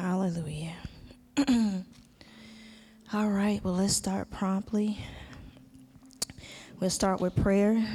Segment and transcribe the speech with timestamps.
[0.00, 0.72] Hallelujah.
[3.12, 4.98] All right, well, let's start promptly.
[6.80, 7.86] We'll start with prayer.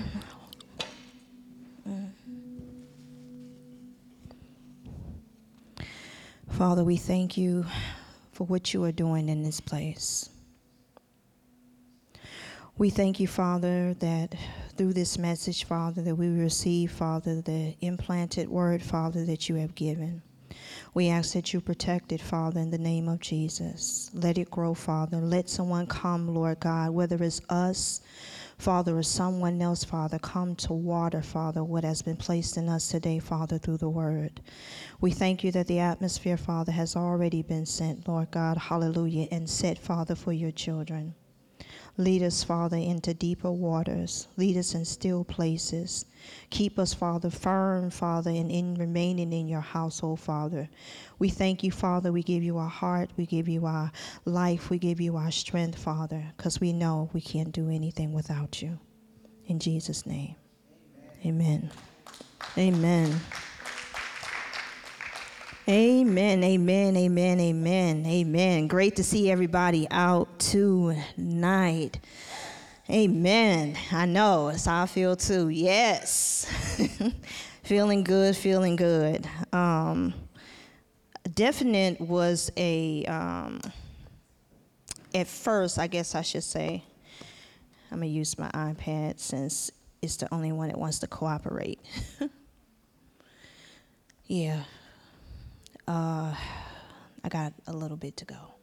[6.51, 7.65] Father, we thank you
[8.33, 10.29] for what you are doing in this place.
[12.77, 14.35] We thank you, Father, that
[14.77, 19.73] through this message, Father, that we receive, Father, the implanted word, Father, that you have
[19.73, 20.21] given.
[20.95, 24.09] We ask that you protect it, Father, in the name of Jesus.
[24.13, 25.17] Let it grow, Father.
[25.17, 27.99] Let someone come, Lord God, whether it's us,
[28.57, 32.87] Father, or someone else, Father, come to water, Father, what has been placed in us
[32.87, 34.39] today, Father, through the word.
[35.01, 39.49] We thank you that the atmosphere, Father, has already been sent, Lord God, hallelujah, and
[39.49, 41.13] set, Father, for your children.
[41.97, 44.27] Lead us, Father, into deeper waters.
[44.35, 46.05] Lead us in still places.
[46.49, 50.67] Keep us, Father, firm, Father, and in remaining in your household, Father.
[51.19, 52.11] We thank you, Father.
[52.11, 53.11] We give you our heart.
[53.15, 53.91] We give you our
[54.25, 54.69] life.
[54.69, 58.77] We give you our strength, Father, because we know we can't do anything without you.
[59.47, 60.35] In Jesus' name.
[61.25, 61.71] Amen.
[62.57, 62.71] Amen.
[62.75, 63.21] Amen,
[65.67, 68.05] amen, amen, amen, amen.
[68.05, 68.67] Amen.
[68.67, 71.99] Great to see everybody out tonight.
[72.89, 73.75] Amen.
[73.91, 75.49] I know, it's how I feel too.
[75.49, 76.45] Yes.
[77.63, 79.27] feeling good, feeling good.
[79.51, 80.13] Um,
[81.33, 83.59] Definite was a, um,
[85.15, 86.83] at first, I guess I should say,
[87.91, 91.79] I'm going to use my iPad since it's the only one that wants to cooperate.
[94.27, 94.63] yeah.
[95.87, 96.33] Uh,
[97.23, 98.55] I got a little bit to go.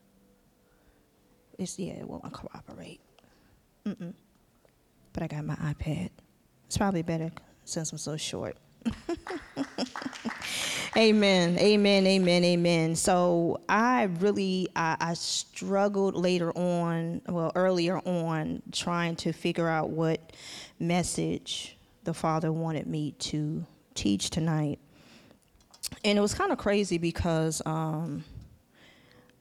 [1.58, 3.00] It's yeah, it won't cooperate.
[3.86, 4.14] Mm-mm.
[5.12, 6.10] But I got my iPad.
[6.66, 7.30] It's probably better
[7.64, 8.56] since I'm so short.
[10.96, 18.60] amen amen amen amen so i really I, I, struggled later on well earlier on
[18.72, 20.32] trying to figure out what
[20.80, 24.80] message the father wanted me to teach tonight
[26.04, 28.24] and it was kind of crazy because um,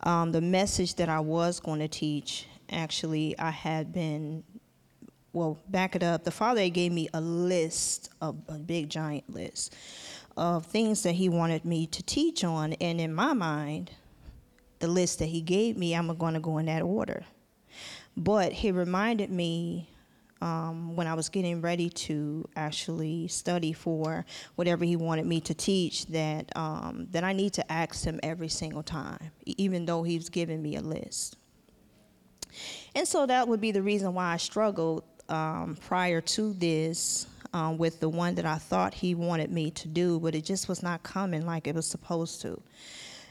[0.03, 4.43] um, the message that I was going to teach, actually, I had been,
[5.33, 6.23] well, back it up.
[6.23, 9.75] The Father gave me a list, a, a big giant list
[10.37, 12.73] of things that He wanted me to teach on.
[12.73, 13.91] And in my mind,
[14.79, 17.23] the list that He gave me, I'm going to go in that order.
[18.15, 19.90] But He reminded me
[20.41, 24.25] um, when I was getting ready to actually study for
[24.55, 28.49] whatever he wanted me to teach that um, that I need to ask him every
[28.49, 31.37] single time, even though he's giving me a list.
[32.95, 37.77] And so that would be the reason why I struggled um, prior to this um,
[37.77, 40.83] with the one that I thought he wanted me to do, but it just was
[40.83, 42.61] not coming like it was supposed to.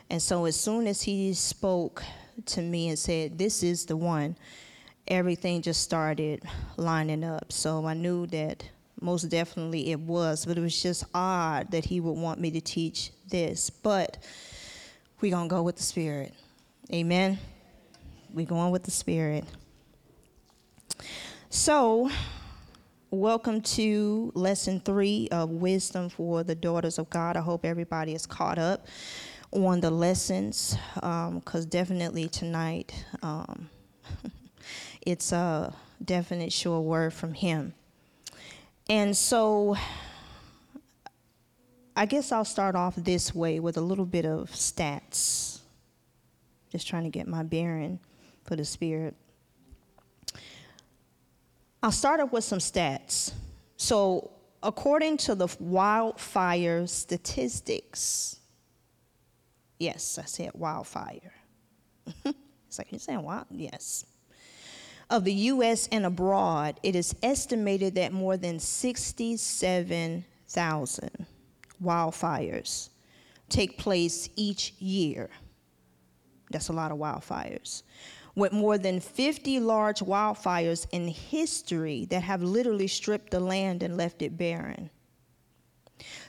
[0.09, 2.03] And so as soon as he spoke
[2.47, 4.37] to me and said, "This is the one,"
[5.09, 6.43] everything just started
[6.77, 7.53] lining up.
[7.53, 8.65] So I knew that
[9.01, 12.61] most definitely it was, but it was just odd that he would want me to
[12.61, 13.71] teach this.
[13.71, 14.19] But
[15.21, 16.35] we're going to go with the Spirit.
[16.93, 17.39] Amen.
[18.33, 19.45] We're going with the Spirit.
[21.49, 22.11] So,
[23.11, 27.37] welcome to lesson three of Wisdom for the Daughters of God.
[27.37, 28.87] I hope everybody is caught up
[29.51, 33.05] on the lessons because um, definitely tonight.
[33.23, 33.69] Um,
[35.03, 35.75] it's a
[36.05, 37.75] definite sure word from him.
[38.89, 39.77] And so
[41.97, 45.61] I guess I'll start off this way with a little bit of stats.
[46.71, 47.99] Just trying to get my bearing
[48.45, 49.15] for the spirit.
[51.83, 53.33] I'll start off with some stats.
[53.77, 54.31] So,
[54.63, 58.39] according to the wildfire statistics,
[59.79, 61.33] yes, I said wildfire.
[62.25, 63.47] it's like, you're saying wild?
[63.51, 64.05] Yes
[65.11, 65.89] of the U.S.
[65.91, 71.27] and abroad, it is estimated that more than 67,000
[71.83, 72.89] wildfires
[73.49, 75.29] take place each year.
[76.51, 77.83] That's a lot of wildfires.
[78.37, 83.97] With more than 50 large wildfires in history that have literally stripped the land and
[83.97, 84.91] left it barren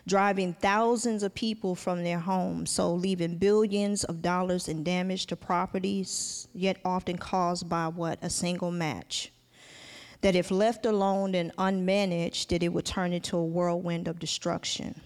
[0.07, 5.35] driving thousands of people from their homes, so leaving billions of dollars in damage to
[5.35, 8.19] properties, yet often caused by what?
[8.21, 9.31] A single match.
[10.21, 14.99] That if left alone and unmanaged, that it would turn into a whirlwind of destruction.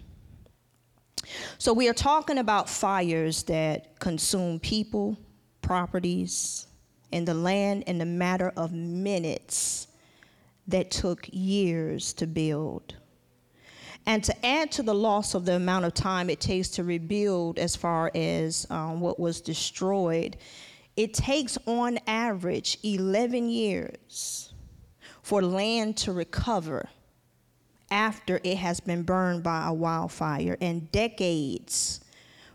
[1.58, 5.18] So we are talking about fires that consume people,
[5.62, 6.68] properties,
[7.12, 9.88] and the land in a matter of minutes
[10.68, 12.96] that took years to build
[14.06, 17.58] And to add to the loss of the amount of time it takes to rebuild,
[17.58, 20.38] as far as um, what was destroyed,
[20.96, 24.54] it takes on average 11 years
[25.22, 26.88] for land to recover
[27.90, 32.02] after it has been burned by a wildfire and decades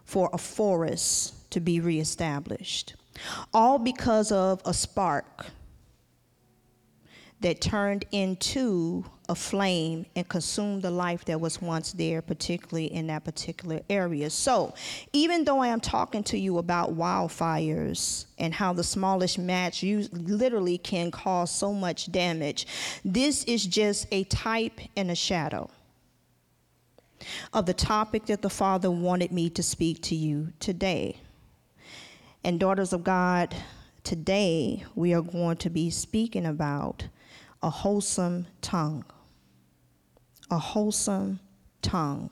[0.05, 2.94] for a forest to be reestablished.
[3.53, 5.46] All because of a spark
[7.40, 13.06] that turned into a flame and consumed the life that was once there, particularly in
[13.06, 14.28] that particular area.
[14.28, 14.75] So,
[15.12, 20.78] even though I am talking to you about wildfires and how the smallest match literally
[20.78, 22.66] can cause so much damage,
[23.04, 25.70] this is just a type and a shadow
[27.52, 31.16] of the topic that the Father wanted me to speak to you today.
[32.43, 33.54] And, daughters of God,
[34.02, 37.04] today we are going to be speaking about
[37.62, 39.04] a wholesome tongue.
[40.50, 41.40] A wholesome
[41.82, 42.30] tongue.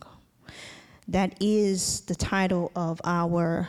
[1.07, 3.69] That is the title of our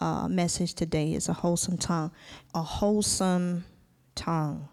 [0.00, 2.12] uh, message today is a wholesome tongue.
[2.54, 3.64] A wholesome
[4.14, 4.68] tongue.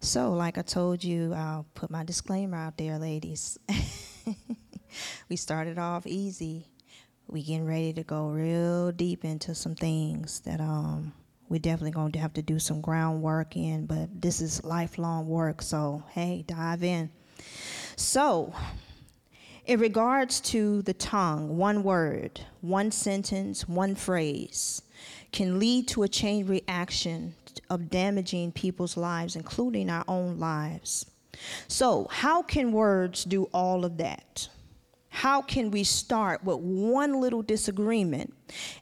[0.00, 3.58] So, like I told you, I'll put my disclaimer out there, ladies.
[5.28, 6.66] we started off easy.
[7.28, 11.12] We getting ready to go real deep into some things that um
[11.50, 15.60] we're definitely going to have to do some groundwork in, but this is lifelong work,
[15.60, 17.10] so hey, dive in.
[17.96, 18.54] So,
[19.66, 24.80] in regards to the tongue, one word, one sentence, one phrase
[25.32, 27.34] can lead to a chain reaction
[27.68, 31.06] of damaging people's lives, including our own lives.
[31.66, 34.48] So, how can words do all of that?
[35.10, 38.32] How can we start with one little disagreement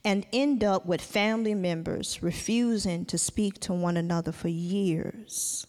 [0.04, 5.66] and end up with family members refusing to speak to one another for years?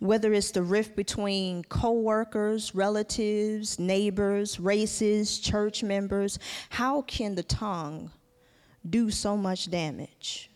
[0.00, 6.38] Whether it's the rift between coworkers, relatives, neighbors, races, church members,
[6.70, 8.10] how can the tongue
[8.88, 10.50] do so much damage?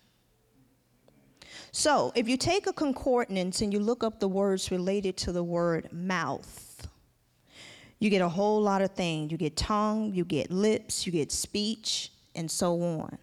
[1.70, 5.44] So, if you take a concordance and you look up the words related to the
[5.44, 6.65] word mouth,
[7.98, 9.32] you get a whole lot of things.
[9.32, 13.18] You get tongue, you get lips, you get speech, and so on.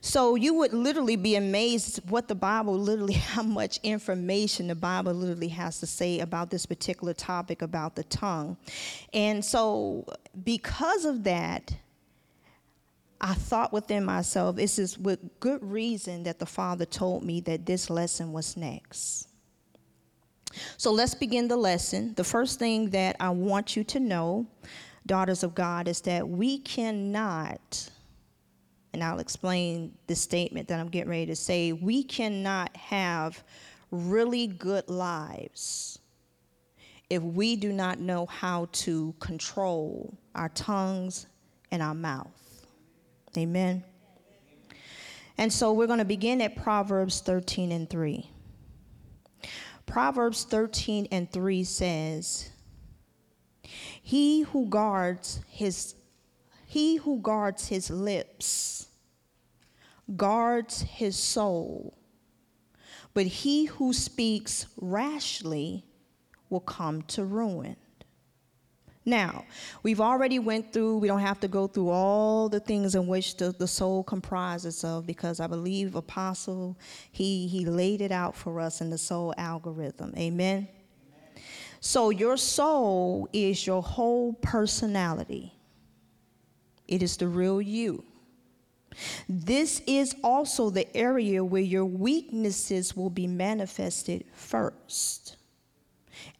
[0.00, 5.12] So you would literally be amazed what the Bible literally, how much information the Bible
[5.12, 8.56] literally has to say about this particular topic about the tongue.
[9.12, 10.06] And so
[10.44, 11.74] because of that,
[13.20, 17.64] I thought within myself, this is with good reason that the Father told me that
[17.64, 19.25] this lesson was next.
[20.76, 22.14] So let's begin the lesson.
[22.14, 24.46] The first thing that I want you to know,
[25.06, 27.90] daughters of God, is that we cannot,
[28.92, 33.42] and I'll explain the statement that I'm getting ready to say, we cannot have
[33.90, 35.98] really good lives
[37.08, 41.26] if we do not know how to control our tongues
[41.70, 42.66] and our mouth.
[43.36, 43.84] Amen.
[45.38, 48.30] And so we're going to begin at Proverbs 13 and 3.
[49.86, 52.50] Proverbs 13 and 3 says,
[54.02, 55.94] He who guards his
[56.68, 58.88] he who guards his lips
[60.16, 61.96] guards his soul,
[63.14, 65.84] but he who speaks rashly
[66.50, 67.76] will come to ruin.
[69.08, 69.44] Now,
[69.84, 73.36] we've already went through, we don't have to go through all the things in which
[73.36, 76.76] the, the soul comprises of because I believe Apostle,
[77.12, 80.12] he, he laid it out for us in the soul algorithm.
[80.16, 80.66] Amen?
[80.66, 81.44] Amen.
[81.78, 85.54] So your soul is your whole personality.
[86.88, 88.02] It is the real you.
[89.28, 95.35] This is also the area where your weaknesses will be manifested first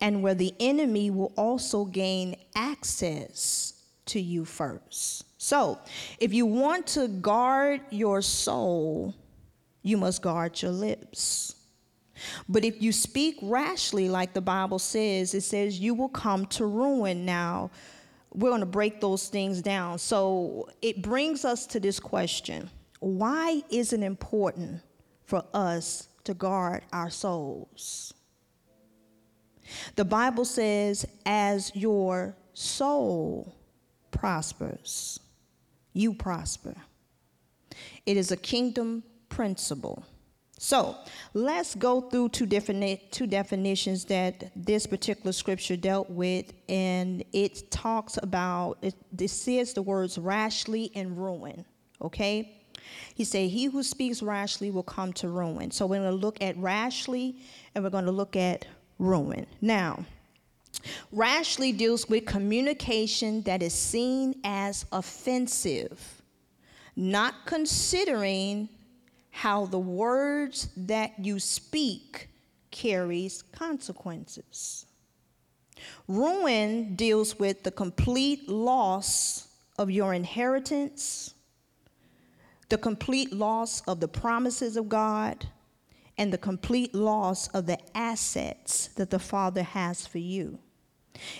[0.00, 3.74] and where the enemy will also gain access
[4.06, 5.24] to you first.
[5.38, 5.78] So,
[6.18, 9.14] if you want to guard your soul,
[9.82, 11.54] you must guard your lips.
[12.48, 16.66] But if you speak rashly, like the Bible says, it says you will come to
[16.66, 17.24] ruin.
[17.24, 17.70] Now,
[18.32, 19.98] we're going to break those things down.
[19.98, 24.80] So, it brings us to this question Why is it important
[25.24, 28.14] for us to guard our souls?
[29.94, 33.54] The Bible says, as your soul
[34.10, 35.20] prospers,
[35.92, 36.74] you prosper.
[38.04, 40.04] It is a kingdom principle.
[40.58, 40.96] So
[41.34, 47.70] let's go through two different two definitions that this particular scripture dealt with, and it
[47.70, 51.66] talks about it, it says the words rashly and ruin.
[52.00, 52.62] Okay,
[53.14, 56.40] he said, "He who speaks rashly will come to ruin." So we're going to look
[56.40, 57.36] at rashly,
[57.74, 58.64] and we're going to look at
[58.98, 59.46] ruin.
[59.60, 60.04] Now,
[61.12, 66.22] Rashly deals with communication that is seen as offensive,
[66.94, 68.68] not considering
[69.30, 72.28] how the words that you speak
[72.70, 74.86] carries consequences.
[76.08, 79.48] Ruin deals with the complete loss
[79.78, 81.34] of your inheritance,
[82.68, 85.46] the complete loss of the promises of God,
[86.18, 90.58] and the complete loss of the assets that the Father has for you.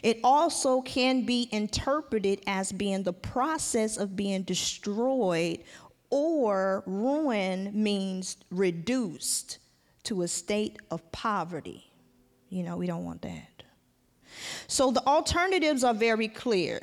[0.02, 5.60] It also can be interpreted as being the process of being destroyed,
[6.10, 9.58] or ruin means reduced
[10.04, 11.90] to a state of poverty.
[12.48, 13.64] You know, we don't want that.
[14.66, 16.80] So the alternatives are very clear.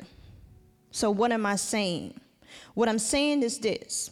[0.90, 2.20] So, what am I saying?
[2.74, 4.10] What I'm saying is this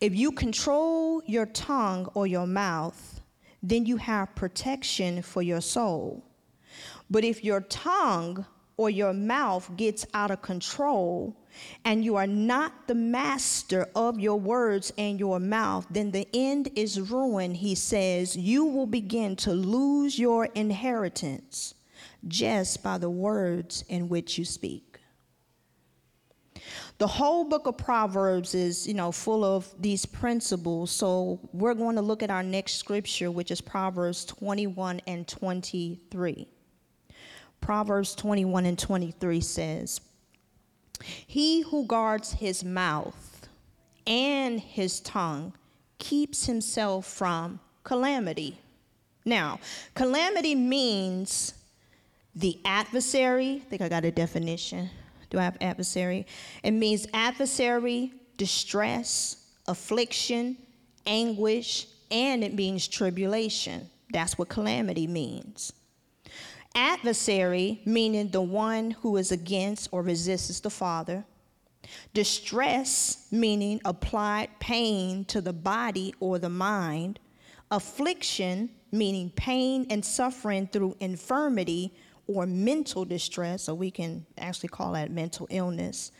[0.00, 3.13] if you control your tongue or your mouth,
[3.68, 6.22] then you have protection for your soul.
[7.10, 8.44] But if your tongue
[8.76, 11.34] or your mouth gets out of control
[11.84, 16.68] and you are not the master of your words and your mouth, then the end
[16.76, 18.36] is ruin, he says.
[18.36, 21.74] You will begin to lose your inheritance
[22.28, 24.93] just by the words in which you speak.
[26.98, 30.92] The whole book of Proverbs is, you know, full of these principles.
[30.92, 36.46] So we're going to look at our next scripture, which is Proverbs 21 and 23.
[37.60, 40.00] Proverbs 21 and 23 says,
[41.26, 43.48] He who guards his mouth
[44.06, 45.54] and his tongue
[45.98, 48.58] keeps himself from calamity.
[49.24, 49.58] Now,
[49.94, 51.54] calamity means
[52.36, 53.62] the adversary.
[53.64, 54.90] I think I got a definition.
[55.34, 56.28] Do I have adversary?
[56.62, 60.56] It means adversary, distress, affliction,
[61.06, 63.90] anguish, and it means tribulation.
[64.12, 65.72] That's what calamity means.
[66.76, 71.24] Adversary, meaning the one who is against or resists the Father.
[72.12, 77.18] Distress, meaning applied pain to the body or the mind.
[77.72, 81.92] Affliction, meaning pain and suffering through infirmity
[82.26, 86.12] or mental distress, so we can actually call that mental illness.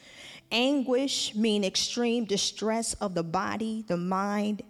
[0.52, 4.62] Anguish, mean extreme distress of the body, the mind,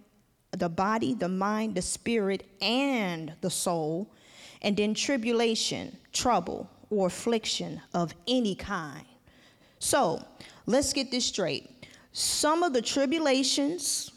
[0.52, 4.10] the body, the mind, the spirit, and the soul
[4.64, 9.04] and then tribulation, trouble, or affliction of any kind.
[9.78, 10.24] So
[10.66, 11.70] let's get this straight.
[12.12, 14.10] Some of the tribulations,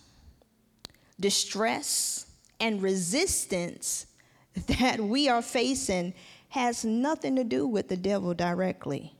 [1.19, 2.27] distress,
[2.61, 4.07] and resistance
[4.79, 6.13] that we are facing
[6.49, 9.13] has nothing to do with the devil directly.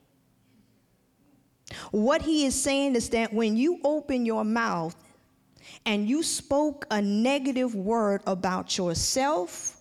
[1.92, 4.96] What he is saying is that when you open your mouth
[5.86, 9.78] and you spoke a negative word about yourself,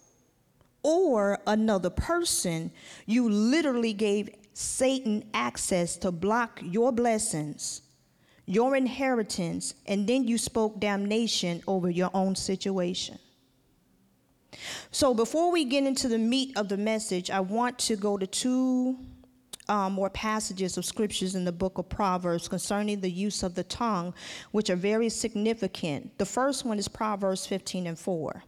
[0.87, 2.71] or another person,
[3.07, 7.83] you literally gave Satan access to block your blessings,
[8.47, 13.19] your inheritance, and then you spoke damnation over your own situation.
[14.91, 18.27] So, before we get into the meat of the message, I want to go to
[18.27, 18.99] two
[19.69, 23.65] um, more passages of scriptures in the book of Proverbs concerning the use of the
[23.65, 24.15] tongue,
[24.53, 26.17] which are very significant.
[26.19, 28.43] The first one is Proverbs 15 and 4.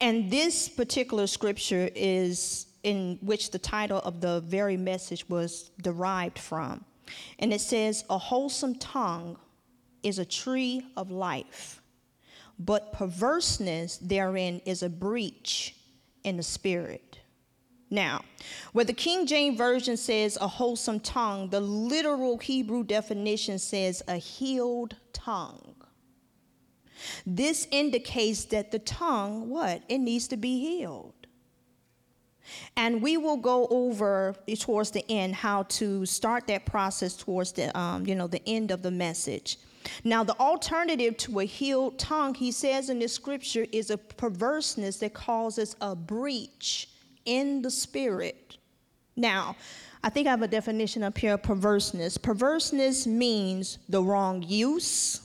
[0.00, 6.38] And this particular scripture is in which the title of the very message was derived
[6.38, 6.84] from.
[7.38, 9.36] And it says, A wholesome tongue
[10.02, 11.79] is a tree of life,
[12.60, 15.74] but perverseness therein is a breach
[16.24, 17.18] in the spirit.
[17.88, 18.22] Now,
[18.72, 24.16] where the King James Version says a wholesome tongue, the literal Hebrew definition says a
[24.16, 25.74] healed tongue.
[27.26, 29.82] This indicates that the tongue, what?
[29.88, 31.14] It needs to be healed.
[32.76, 37.76] And we will go over towards the end how to start that process towards the,
[37.78, 39.56] um, you know, the end of the message.
[40.04, 44.98] Now, the alternative to a healed tongue, he says in this scripture, is a perverseness
[44.98, 46.88] that causes a breach
[47.24, 48.58] in the spirit.
[49.16, 49.56] Now,
[50.02, 52.16] I think I have a definition up here of perverseness.
[52.16, 55.20] Perverseness means the wrong use,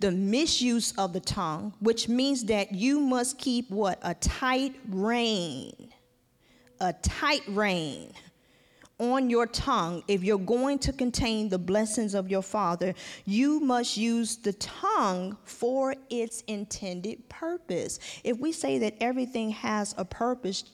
[0.00, 3.98] the misuse of the tongue, which means that you must keep what?
[4.02, 5.92] A tight rein.
[6.80, 8.12] A tight rein
[8.98, 10.02] on your tongue.
[10.08, 15.36] If you're going to contain the blessings of your Father, you must use the tongue
[15.44, 17.98] for its intended purpose.
[18.24, 20.64] If we say that everything has a purpose,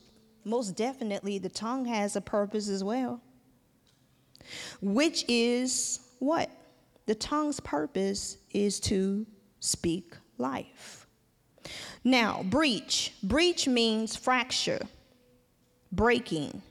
[0.45, 3.21] most definitely the tongue has a purpose as well,
[4.81, 6.51] which is what?
[7.07, 9.27] The tongue's purpose is to
[9.61, 11.07] speak life.
[12.03, 13.15] Now, breach.
[13.23, 14.81] Breach means fracture,
[15.93, 16.63] breaking,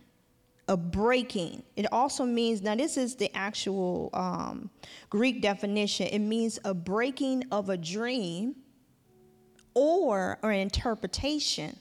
[0.67, 1.63] a breaking.
[1.75, 4.69] It also means, now, this is the actual um,
[5.09, 6.07] Greek definition.
[6.07, 8.55] It means a breaking of a dream
[9.73, 11.77] or an interpretation.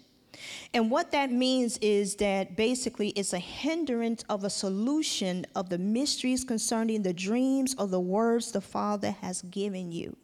[0.74, 5.78] And what that means is that basically it's a hindrance of a solution of the
[5.78, 10.16] mysteries concerning the dreams or the words the Father has given you.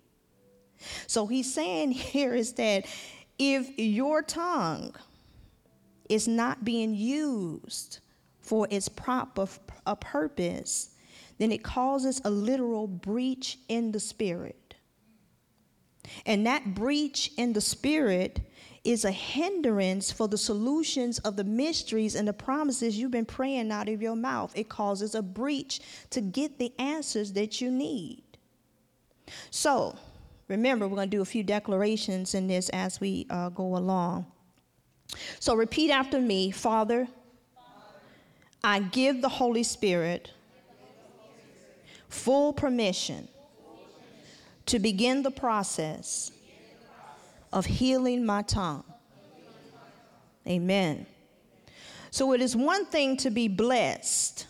[1.06, 2.86] So he's saying here is that
[3.38, 4.94] if your tongue
[6.08, 8.00] is not being used
[8.48, 9.46] for its proper
[9.86, 10.90] a purpose,
[11.36, 14.74] then it causes a literal breach in the spirit.
[16.24, 18.40] And that breach in the spirit
[18.84, 23.70] is a hindrance for the solutions of the mysteries and the promises you've been praying
[23.70, 24.50] out of your mouth.
[24.56, 28.22] It causes a breach to get the answers that you need.
[29.50, 29.94] So,
[30.48, 34.24] remember, we're going to do a few declarations in this as we uh, go along.
[35.38, 37.08] So, repeat after me Father,
[38.62, 40.32] I give the Holy Spirit
[42.08, 43.28] full permission
[44.66, 46.32] to begin the process
[47.52, 48.84] of healing my tongue.
[50.46, 51.06] Amen.
[52.10, 54.46] So it is one thing to be blessed,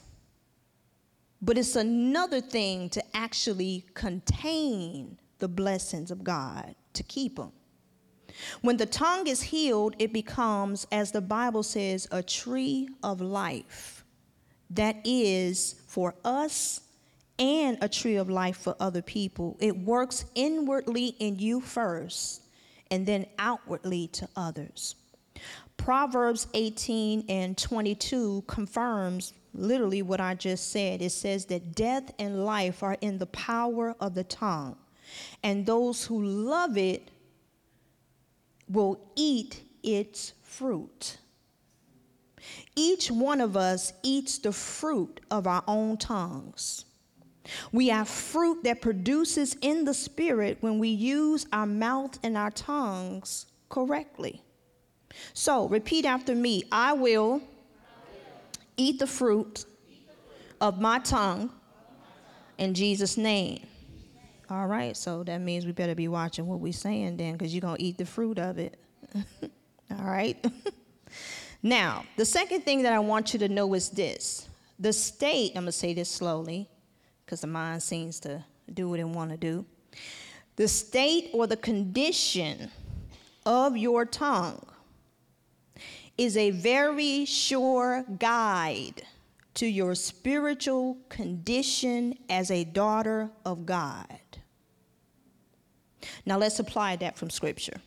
[1.42, 7.52] but it's another thing to actually contain the blessings of God, to keep them.
[8.60, 13.97] When the tongue is healed, it becomes, as the Bible says, a tree of life
[14.70, 16.80] that is for us
[17.38, 19.56] and a tree of life for other people.
[19.60, 22.42] It works inwardly in you first
[22.90, 24.96] and then outwardly to others.
[25.76, 31.00] Proverbs 18 and 22 confirms literally what I just said.
[31.00, 34.76] It says that death and life are in the power of the tongue,
[35.42, 37.10] and those who love it
[38.68, 41.18] will eat its fruit.
[42.80, 46.84] Each one of us eats the fruit of our own tongues.
[47.72, 52.52] We have fruit that produces in the spirit when we use our mouth and our
[52.52, 54.42] tongues correctly.
[55.34, 57.42] So repeat after me I will
[58.76, 59.64] eat the fruit
[60.60, 61.50] of my tongue
[62.58, 63.66] in Jesus' name.
[64.48, 67.60] All right, so that means we better be watching what we're saying then, because you're
[67.60, 68.78] going to eat the fruit of it.
[69.90, 70.42] All right?
[71.62, 75.62] now, the second thing that I want you to know is this the state, I'm
[75.62, 76.68] going to say this slowly,
[77.24, 79.64] because the mind seems to do what it want to do.
[80.56, 82.70] The state or the condition
[83.44, 84.64] of your tongue
[86.16, 89.02] is a very sure guide
[89.54, 94.18] to your spiritual condition as a daughter of God.
[96.24, 97.80] Now let's apply that from Scripture.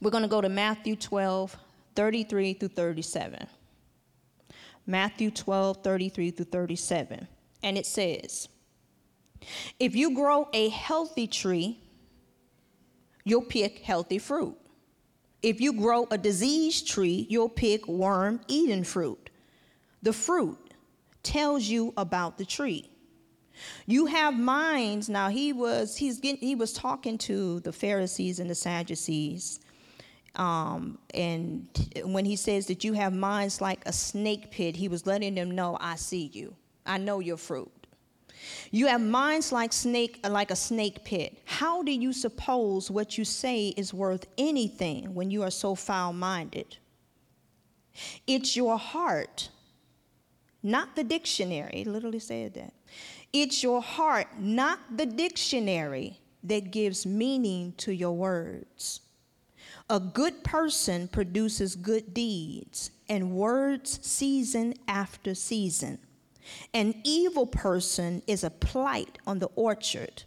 [0.00, 1.56] We're going to go to Matthew 12,
[1.94, 3.46] 33 through 37.
[4.86, 7.26] Matthew 12, 33 through 37
[7.64, 8.48] and it says,
[9.80, 11.80] If you grow a healthy tree,
[13.24, 14.56] you'll pick healthy fruit.
[15.42, 19.30] If you grow a diseased tree, you'll pick worm eaten fruit.
[20.02, 20.74] The fruit
[21.22, 22.90] tells you about the tree.
[23.86, 25.08] You have minds.
[25.08, 29.60] Now he was he's getting, he was talking to the Pharisees and the Sadducees.
[30.36, 31.68] Um, and
[32.04, 35.52] when he says that you have minds like a snake pit, he was letting them
[35.52, 36.54] know, I see you.
[36.84, 37.70] I know your fruit.
[38.70, 41.38] You have minds like snake like a snake pit.
[41.44, 46.76] How do you suppose what you say is worth anything when you are so foul-minded?
[48.26, 49.50] It's your heart,
[50.62, 51.82] not the dictionary.
[51.82, 52.74] It literally said that.
[53.32, 59.00] It's your heart, not the dictionary, that gives meaning to your words.
[59.90, 65.98] A good person produces good deeds and words season after season.
[66.72, 70.24] An evil person is a blight on the orchard.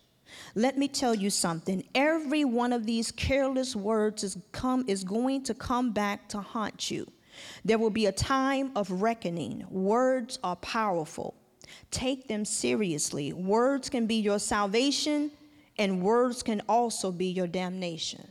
[0.53, 1.83] Let me tell you something.
[1.95, 6.91] Every one of these careless words is, come, is going to come back to haunt
[6.91, 7.07] you.
[7.65, 9.65] There will be a time of reckoning.
[9.71, 11.33] Words are powerful.
[11.89, 13.33] Take them seriously.
[13.33, 15.31] Words can be your salvation,
[15.79, 18.27] and words can also be your damnation.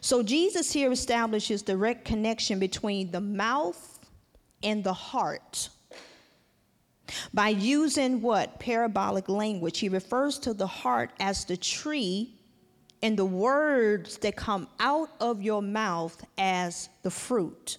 [0.00, 4.00] So, Jesus here establishes direct connection between the mouth
[4.62, 5.68] and the heart.
[7.32, 8.58] By using what?
[8.58, 9.78] Parabolic language.
[9.78, 12.34] He refers to the heart as the tree
[13.02, 17.78] and the words that come out of your mouth as the fruit.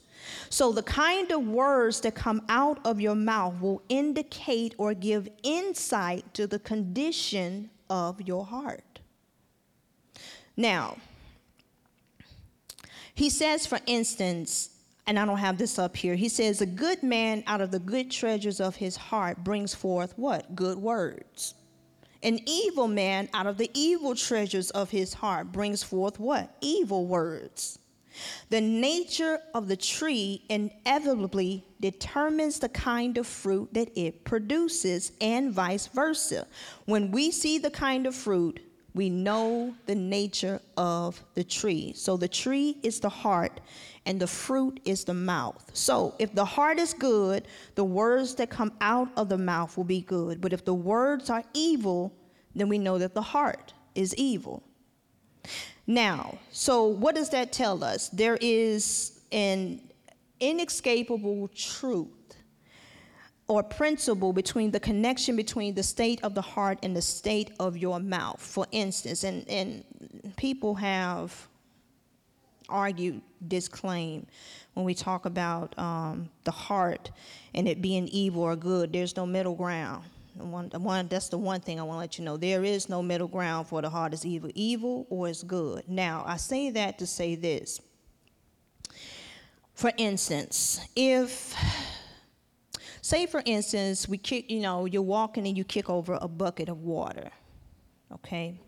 [0.49, 5.29] So, the kind of words that come out of your mouth will indicate or give
[5.43, 8.99] insight to the condition of your heart.
[10.55, 10.97] Now,
[13.17, 14.69] He says, for instance,
[15.07, 17.79] and I don't have this up here, he says, A good man out of the
[17.79, 20.55] good treasures of his heart brings forth what?
[20.55, 21.55] Good words.
[22.21, 26.57] An evil man out of the evil treasures of his heart brings forth what?
[26.61, 27.79] Evil words.
[28.49, 35.51] The nature of the tree inevitably determines the kind of fruit that it produces, and
[35.51, 36.45] vice versa.
[36.85, 38.59] When we see the kind of fruit,
[38.97, 41.93] we know the nature of the tree.
[41.95, 43.61] So the tree is the heart,
[44.07, 45.69] and the fruit is the mouth.
[45.73, 49.83] So if the heart is good, the words that come out of the mouth will
[49.83, 50.41] be good.
[50.41, 52.11] But if the words are evil,
[52.55, 54.63] then we know that the heart is evil.
[55.85, 58.09] Now, so what does that tell us?
[58.09, 59.79] There is an
[60.39, 62.16] inescapable truth
[63.47, 67.77] or principle between the connection between the state of the heart and the state of
[67.77, 68.41] your mouth.
[68.41, 69.83] For instance, and, and
[70.35, 71.47] people have
[72.69, 74.27] argued this claim
[74.73, 77.11] when we talk about um, the heart
[77.53, 78.91] and it being evil or good.
[78.91, 80.03] There's no middle ground.
[80.35, 82.37] One, one, that's the one thing I want to let you know.
[82.37, 85.87] There is no middle ground for the heart is evil, evil or is good.
[85.87, 87.81] Now, I say that to say this.
[89.73, 91.55] For instance, if,
[93.01, 96.69] say for instance, we kick, you know, you're walking and you kick over a bucket
[96.69, 97.29] of water,
[98.13, 98.59] okay?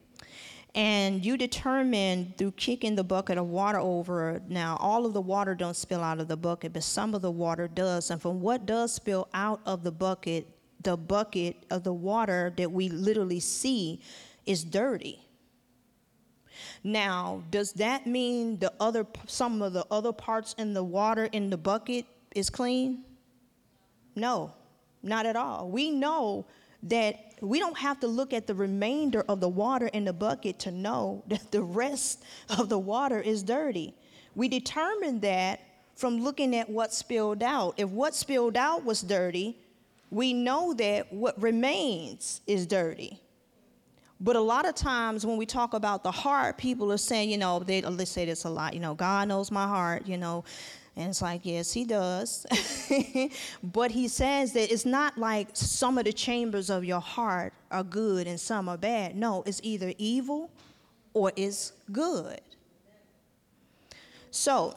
[0.75, 5.55] And you determine through kicking the bucket of water over, now all of the water
[5.55, 8.11] don't spill out of the bucket, but some of the water does.
[8.11, 10.47] And from what does spill out of the bucket,
[10.83, 14.01] the bucket of the water that we literally see
[14.45, 15.19] is dirty.
[16.83, 21.49] Now, does that mean the other some of the other parts in the water in
[21.49, 23.05] the bucket is clean?
[24.15, 24.53] No,
[25.03, 25.69] not at all.
[25.69, 26.45] We know
[26.83, 30.59] that we don't have to look at the remainder of the water in the bucket
[30.59, 32.23] to know that the rest
[32.57, 33.93] of the water is dirty.
[34.35, 35.61] We determine that
[35.95, 37.73] from looking at what spilled out.
[37.77, 39.57] If what spilled out was dirty,
[40.11, 43.19] we know that what remains is dirty.
[44.21, 47.37] But a lot of times when we talk about the heart, people are saying, you
[47.37, 50.43] know, they, let's say this a lot, you know, God knows my heart, you know.
[50.99, 52.45] And it's like, yes, he does.
[53.63, 57.85] but he says that it's not like some of the chambers of your heart are
[57.85, 59.15] good and some are bad.
[59.15, 60.51] No, it's either evil
[61.13, 62.41] or it's good.
[64.29, 64.75] So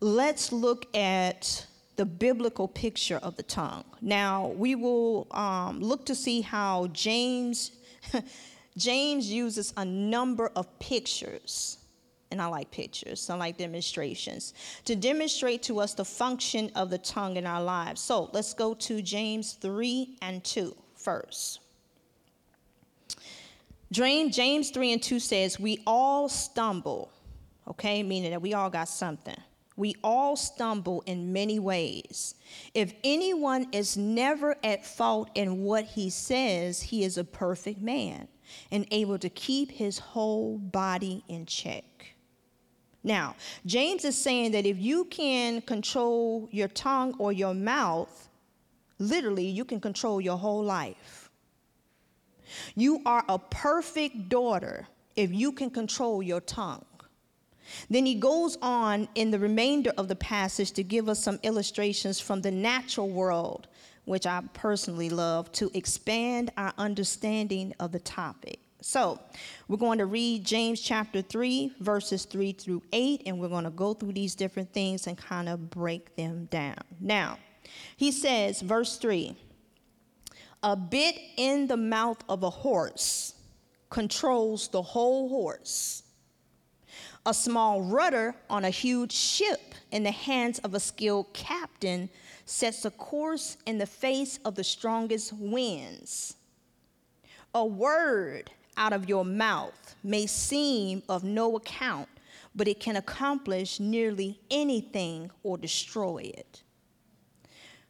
[0.00, 3.84] let's look at the biblical picture of the tongue.
[4.00, 7.70] Now, we will um, look to see how James,
[8.76, 11.78] James uses a number of pictures,
[12.30, 16.98] and I like pictures, I like demonstrations, to demonstrate to us the function of the
[16.98, 18.00] tongue in our lives.
[18.00, 21.60] So let's go to James 3 and 2 first.
[23.92, 27.12] James 3 and 2 says, We all stumble,
[27.68, 29.36] okay, meaning that we all got something.
[29.76, 32.36] We all stumble in many ways.
[32.74, 38.28] If anyone is never at fault in what he says, he is a perfect man
[38.70, 42.13] and able to keep his whole body in check.
[43.04, 43.36] Now,
[43.66, 48.30] James is saying that if you can control your tongue or your mouth,
[48.98, 51.30] literally, you can control your whole life.
[52.74, 54.86] You are a perfect daughter
[55.16, 56.84] if you can control your tongue.
[57.90, 62.20] Then he goes on in the remainder of the passage to give us some illustrations
[62.20, 63.68] from the natural world,
[64.06, 68.60] which I personally love, to expand our understanding of the topic.
[68.86, 69.18] So,
[69.66, 73.70] we're going to read James chapter 3, verses 3 through 8, and we're going to
[73.70, 76.76] go through these different things and kind of break them down.
[77.00, 77.38] Now,
[77.96, 79.34] he says, verse 3
[80.62, 83.36] A bit in the mouth of a horse
[83.88, 86.02] controls the whole horse
[87.24, 92.10] a small rudder on a huge ship in the hands of a skilled captain
[92.44, 96.36] sets a course in the face of the strongest winds.
[97.54, 102.08] A word out of your mouth may seem of no account,
[102.54, 106.62] but it can accomplish nearly anything or destroy it.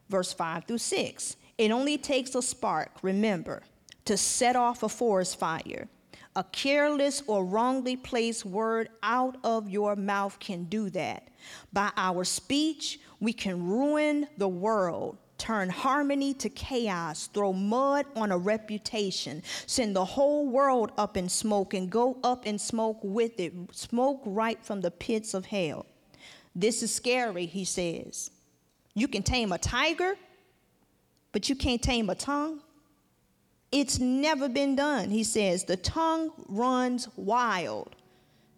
[0.09, 3.63] Verse 5 through 6 It only takes a spark, remember,
[4.05, 5.87] to set off a forest fire
[6.35, 11.29] a careless or wrongly placed word out of your mouth can do that.
[11.71, 18.31] By our speech, we can ruin the world, turn harmony to chaos, throw mud on
[18.31, 23.39] a reputation, send the whole world up in smoke, and go up in smoke with
[23.39, 25.85] it, smoke right from the pits of hell.
[26.55, 28.31] This is scary, he says.
[28.93, 30.15] You can tame a tiger,
[31.33, 32.61] but you can't tame a tongue.
[33.71, 35.09] It's never been done.
[35.09, 37.95] He says, the tongue runs wild.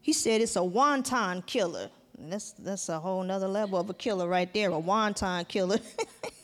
[0.01, 1.89] He said it's a wonton killer.
[2.19, 5.79] And that's, that's a whole nother level of a killer right there, a wonton killer.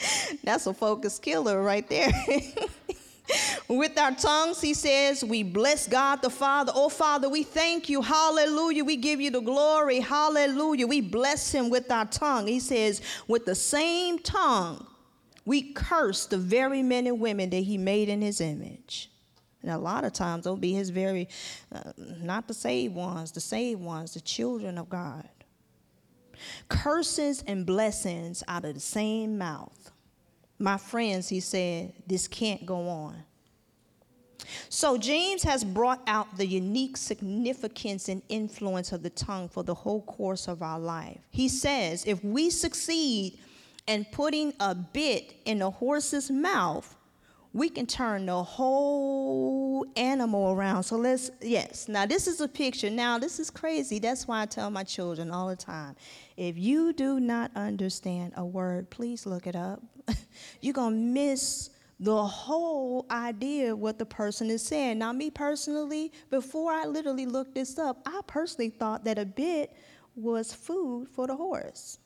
[0.44, 2.12] that's a focus killer right there.
[3.68, 6.72] With our tongues, he says, we bless God the Father.
[6.74, 8.00] Oh, Father, we thank you.
[8.00, 8.84] Hallelujah.
[8.84, 10.00] We give you the glory.
[10.00, 10.86] Hallelujah.
[10.86, 12.46] We bless him with our tongue.
[12.46, 14.86] He says, with the same tongue,
[15.44, 19.10] we curse the very men and women that he made in his image.
[19.62, 21.28] And a lot of times, they'll be his very,
[21.72, 25.28] uh, not the saved ones, the saved ones, the children of God.
[26.68, 29.90] Curses and blessings out of the same mouth.
[30.58, 33.16] My friends, he said, this can't go on.
[34.68, 39.74] So, James has brought out the unique significance and influence of the tongue for the
[39.74, 41.18] whole course of our life.
[41.30, 43.38] He says, if we succeed
[43.86, 46.94] in putting a bit in a horse's mouth,
[47.58, 50.84] we can turn the whole animal around.
[50.84, 51.88] So let's, yes.
[51.88, 52.88] Now, this is a picture.
[52.88, 53.98] Now, this is crazy.
[53.98, 55.96] That's why I tell my children all the time
[56.36, 59.82] if you do not understand a word, please look it up.
[60.60, 64.98] You're going to miss the whole idea of what the person is saying.
[64.98, 69.76] Now, me personally, before I literally looked this up, I personally thought that a bit
[70.14, 71.98] was food for the horse.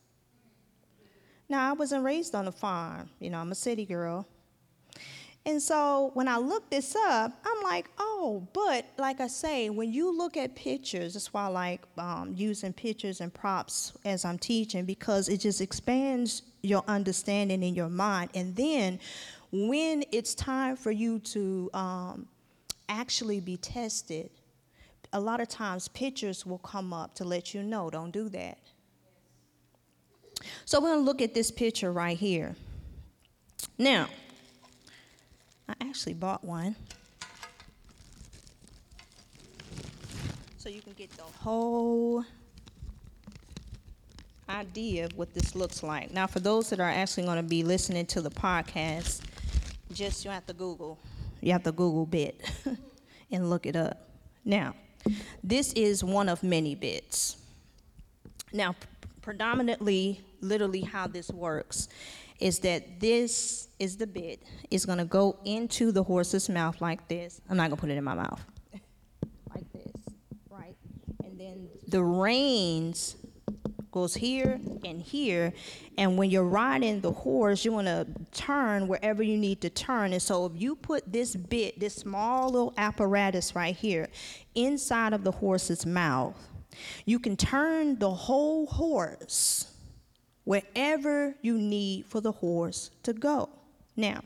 [1.48, 4.26] Now, I wasn't raised on a farm, you know, I'm a city girl.
[5.44, 9.92] And so when I look this up, I'm like, oh, but like I say, when
[9.92, 14.38] you look at pictures, that's why I like um, using pictures and props as I'm
[14.38, 18.30] teaching because it just expands your understanding in your mind.
[18.34, 19.00] And then
[19.50, 22.28] when it's time for you to um,
[22.88, 24.30] actually be tested,
[25.12, 28.58] a lot of times pictures will come up to let you know, don't do that.
[30.64, 32.54] So we're going to look at this picture right here.
[33.76, 34.08] Now,
[35.68, 36.76] I actually bought one.
[40.58, 42.24] So you can get the whole
[44.48, 46.12] idea of what this looks like.
[46.12, 49.22] Now, for those that are actually going to be listening to the podcast,
[49.92, 50.98] just you have to Google.
[51.40, 52.40] You have to Google bit
[53.30, 54.08] and look it up.
[54.44, 54.74] Now,
[55.42, 57.36] this is one of many bits.
[58.52, 58.76] Now,
[59.20, 61.88] predominantly, literally, how this works
[62.42, 64.42] is that this is the bit.
[64.68, 67.40] It's gonna go into the horse's mouth like this.
[67.48, 68.44] I'm not gonna put it in my mouth.
[69.54, 69.92] like this,
[70.50, 70.74] right?
[71.22, 73.14] And then the reins
[73.92, 75.52] goes here and here.
[75.96, 80.12] And when you're riding the horse, you wanna turn wherever you need to turn.
[80.12, 84.08] And so if you put this bit, this small little apparatus right here,
[84.56, 86.34] inside of the horse's mouth,
[87.04, 89.71] you can turn the whole horse
[90.44, 93.48] wherever you need for the horse to go.
[93.96, 94.22] Now,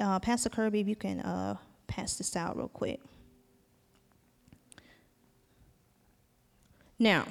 [0.00, 1.56] uh, Pastor Kirby, if you can uh,
[1.86, 3.00] pass this out real quick.
[6.98, 7.26] Now,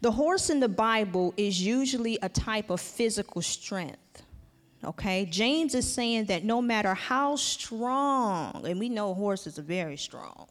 [0.00, 4.22] the horse in the Bible is usually a type of physical strength.
[4.84, 9.96] Okay, James is saying that no matter how strong, and we know horses are very
[9.96, 10.46] strong,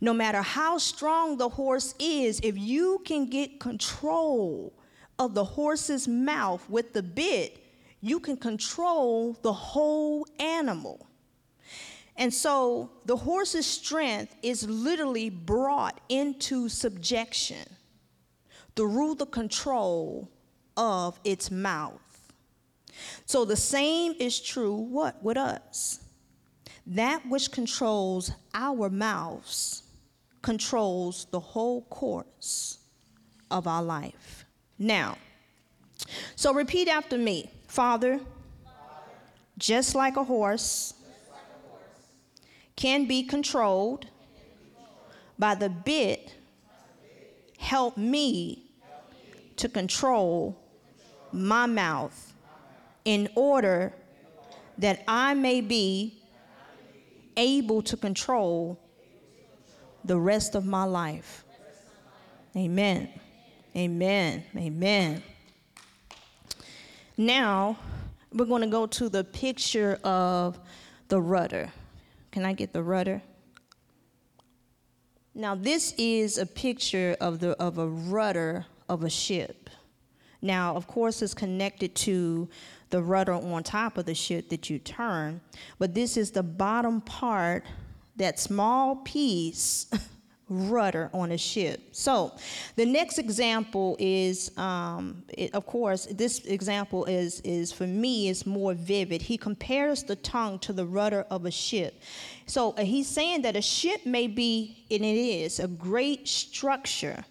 [0.00, 4.72] no matter how strong the horse is, if you can get control
[5.18, 7.58] of the horse's mouth with the bit,
[8.00, 11.06] you can control the whole animal.
[12.16, 17.66] And so the horse's strength is literally brought into subjection
[18.74, 20.30] through the control
[20.76, 22.32] of its mouth.
[23.26, 26.00] So the same is true what with us?
[26.86, 29.82] That which controls our mouths
[30.42, 32.78] controls the whole course
[33.50, 34.44] of our life.
[34.78, 35.18] Now,
[36.36, 38.20] so repeat after me Father,
[39.58, 40.94] just like a horse,
[42.74, 44.06] can be controlled
[45.38, 46.34] by the bit,
[47.58, 48.70] help me
[49.56, 50.58] to control
[51.32, 52.32] my mouth
[53.04, 53.92] in order
[54.78, 56.22] that I may be
[57.36, 58.78] able to control
[60.04, 61.44] the rest of my life.
[62.56, 63.08] Amen.
[63.76, 64.44] Amen.
[64.56, 65.22] Amen.
[67.16, 67.78] Now,
[68.32, 70.58] we're going to go to the picture of
[71.08, 71.70] the rudder.
[72.32, 73.22] Can I get the rudder?
[75.34, 79.70] Now, this is a picture of, the, of a rudder of a ship.
[80.42, 82.48] Now, of course, it's connected to
[82.90, 85.40] the rudder on top of the ship that you turn,
[85.78, 87.64] but this is the bottom part
[88.20, 89.86] that small piece
[90.48, 91.80] rudder on a ship.
[91.92, 92.32] So,
[92.76, 98.46] the next example is, um, it, of course, this example is is for me is
[98.46, 99.22] more vivid.
[99.22, 102.02] He compares the tongue to the rudder of a ship.
[102.46, 107.24] So uh, he's saying that a ship may be, and it is, a great structure,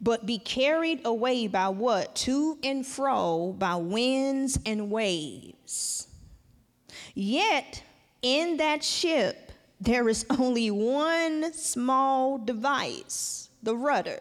[0.00, 2.16] but be carried away by what?
[2.26, 6.08] To and fro by winds and waves.
[7.14, 7.82] Yet
[8.22, 9.47] in that ship
[9.80, 14.20] there is only one small device the rudder.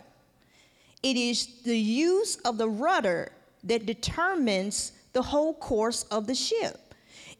[1.03, 3.31] It is the use of the rudder
[3.63, 6.93] that determines the whole course of the ship.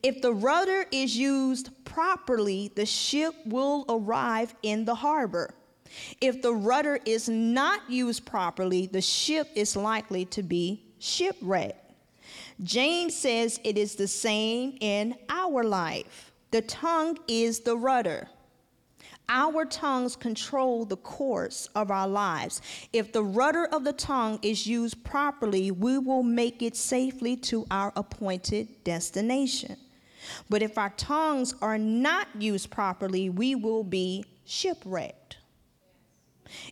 [0.04, 5.54] If the rudder is used properly, the ship will arrive in the harbor.
[6.22, 11.94] If the rudder is not used properly, the ship is likely to be shipwrecked.
[12.64, 16.27] James says it is the same in our life.
[16.52, 18.30] The tongue is the rudder.
[19.30, 22.62] Our tongues control the course of our lives.
[22.94, 27.66] If the rudder of the tongue is used properly, we will make it safely to
[27.70, 29.76] our appointed destination.
[30.50, 35.38] But if our tongues are not used properly, we will be shipwrecked.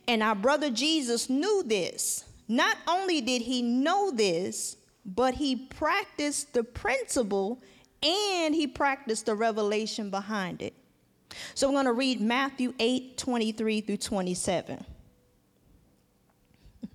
[0.08, 2.24] And our brother Jesus knew this.
[2.48, 7.62] Not only did he know this, but he practiced the principle
[8.06, 10.74] and he practiced the revelation behind it.
[11.54, 14.84] So we're going to read Matthew 8 23 through 27.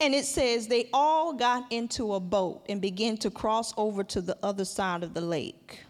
[0.00, 4.20] and it says, They all got into a boat and began to cross over to
[4.20, 5.80] the other side of the lake.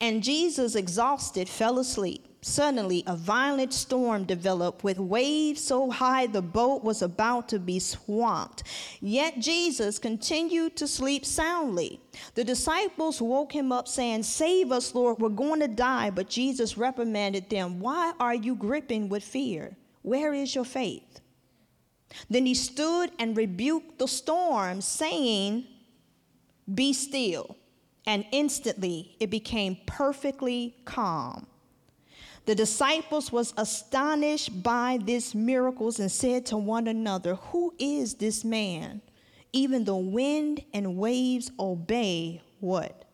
[0.00, 2.35] And Jesus, exhausted, fell asleep.
[2.46, 7.80] Suddenly, a violent storm developed with waves so high the boat was about to be
[7.80, 8.62] swamped.
[9.00, 12.00] Yet Jesus continued to sleep soundly.
[12.36, 16.10] The disciples woke him up, saying, Save us, Lord, we're going to die.
[16.10, 19.76] But Jesus reprimanded them, Why are you gripping with fear?
[20.02, 21.20] Where is your faith?
[22.30, 25.66] Then he stood and rebuked the storm, saying,
[26.72, 27.56] Be still.
[28.06, 31.48] And instantly it became perfectly calm.
[32.46, 38.44] The disciples was astonished by these miracles and said to one another, Who is this
[38.44, 39.02] man?
[39.52, 43.04] Even the wind and waves obey what?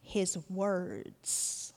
[0.00, 1.74] His words.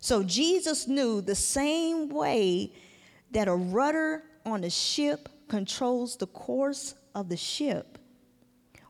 [0.00, 2.72] So Jesus knew the same way
[3.30, 7.98] that a rudder on a ship controls the course of the ship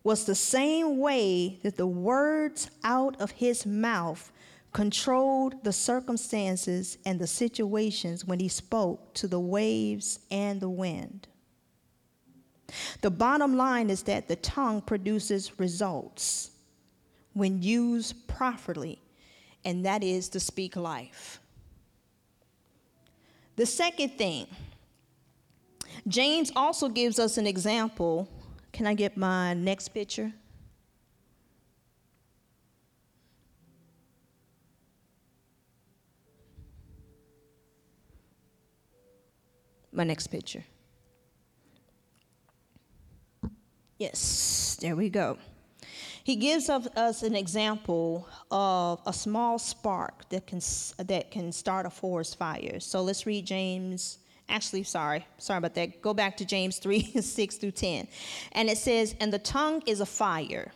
[0.05, 4.32] was the same way that the words out of his mouth
[4.73, 11.29] controlled the circumstances and the situations when he spoke to the waves and the wind.
[13.03, 16.51] The bottom line is that the tongue produces results
[17.35, 18.99] when used properly,
[19.65, 21.39] and that is to speak life.
[23.57, 24.47] The second thing,
[26.09, 28.29] James also gives us an example.
[28.73, 30.33] Can I get my next picture?
[39.93, 40.65] My next picture.
[43.99, 45.39] Yes, there we go.
[46.25, 50.61] He gives us an example of a small spark that can,
[50.99, 52.79] that can start a forest fire.
[52.79, 54.19] So let's read James.
[54.49, 56.01] Actually, sorry, sorry about that.
[56.01, 58.07] Go back to James 3 6 through 10.
[58.53, 60.73] And it says, And the tongue is a fire.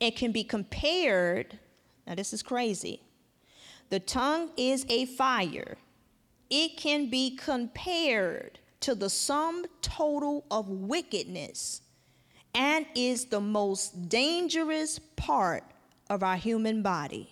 [0.00, 1.58] It can be compared,
[2.06, 3.00] now this is crazy.
[3.90, 5.76] The tongue is a fire
[6.56, 11.82] it can be compared to the sum total of wickedness
[12.54, 15.64] and is the most dangerous part
[16.08, 17.28] of our human body.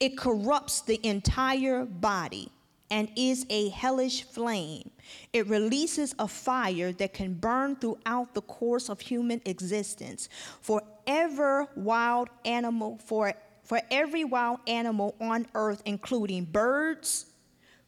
[0.00, 2.50] It corrupts the entire body
[2.90, 4.90] and is a hellish flame.
[5.34, 10.30] It releases a fire that can burn throughout the course of human existence.
[10.62, 17.26] For ever wild animal, for, for every wild animal on earth, including birds,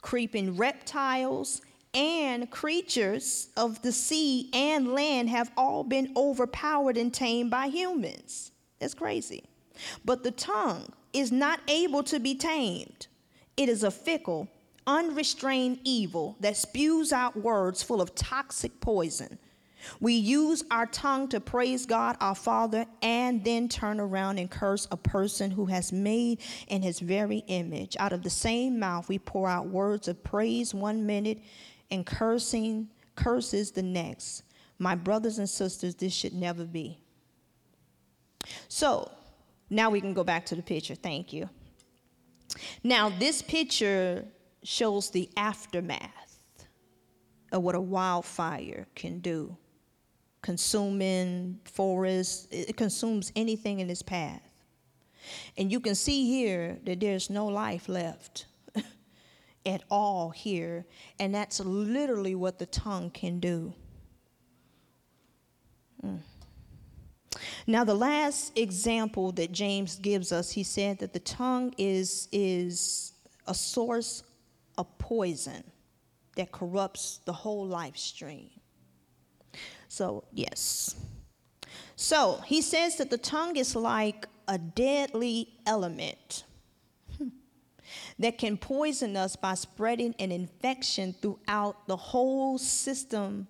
[0.03, 1.63] creeping reptiles,
[1.95, 8.53] and creatures of the sea and land have all been overpowered and tamed by humans.
[8.79, 9.45] That's crazy.
[10.05, 13.07] But the tongue is not able to be tamed.
[13.57, 14.49] It is a fickle,
[14.87, 19.39] unrestrained evil that spews out words full of toxic poison
[20.01, 24.87] we use our tongue to praise God our Father and then turn around and curse
[24.91, 27.97] a person who has made in his very image.
[27.99, 31.39] Out of the same mouth, we pour out words of praise one minute
[31.91, 34.43] and cursing curses the next.
[34.79, 36.99] My brothers and sisters, this should never be.
[38.69, 39.11] So,
[39.71, 40.95] now we can go back to the picture.
[40.95, 41.49] Thank you.
[42.85, 44.25] Now, this picture
[44.63, 46.11] shows the aftermath
[47.53, 49.57] of what a wildfire can do,
[50.47, 54.49] consuming forests, it consumes anything in its path.
[55.59, 58.47] And you can see here that there's no life left
[59.67, 60.87] at all here.
[61.19, 63.75] And that's literally what the tongue can do.
[66.05, 66.21] Mm.
[67.67, 73.15] Now, the last example that James gives us, he said that the tongue is, is
[73.49, 74.23] a source
[74.79, 75.65] of poison
[76.37, 78.49] that corrupts the whole life stream.
[79.97, 80.95] So, yes.
[81.97, 86.45] So, he says that the tongue is like a deadly element
[88.19, 93.49] that can poison us by spreading an infection throughout the whole system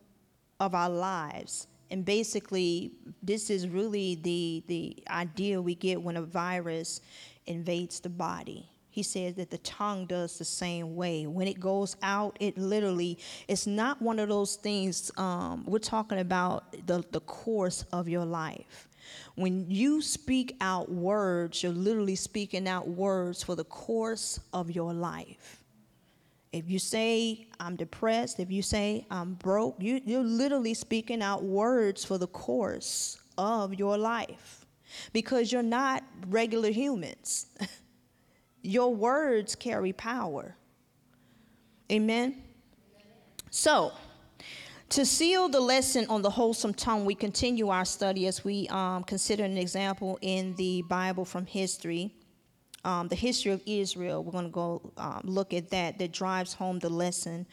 [0.61, 1.67] of our lives.
[1.91, 2.93] And basically,
[3.25, 7.01] this is really the, the idea we get when a virus
[7.47, 8.71] invades the body.
[8.97, 11.27] He says that the tongue does the same way.
[11.27, 16.19] When it goes out, it literally, it's not one of those things, um, we're talking
[16.21, 18.89] about the, the course of your life.
[19.35, 24.95] When you speak out words, you're literally speaking out words for the course of your
[24.95, 25.63] life.
[26.55, 31.45] If you say, I'm depressed, if you say, I'm broke, you, you're literally speaking out
[31.45, 34.65] words for the course of your life
[35.13, 37.49] because you're not regular humans.
[38.67, 40.57] your words carry power.
[41.91, 42.43] Amen?
[43.51, 43.93] So,
[44.91, 49.05] to seal the lesson on the wholesome tongue, we continue our study as we um,
[49.05, 52.15] consider an example in the Bible from history.
[52.85, 56.53] Um, the history of Israel, we're going to go um, look at that, that drives
[56.53, 57.47] home the lesson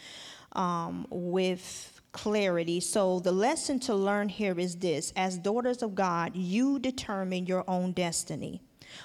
[0.51, 2.80] um, with clarity.
[2.80, 7.64] So, the lesson to learn here is this As daughters of God, you determine your
[7.68, 8.61] own destiny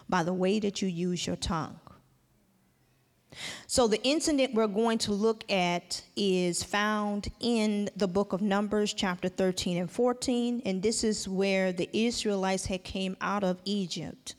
[0.09, 1.81] by the way that you use your tongue.
[3.67, 8.95] So, the incident we're going to look at is found in the book of Numbers,
[8.95, 10.63] chapter 13 and 14.
[10.65, 14.35] And this is where the Israelites had came out of Egypt.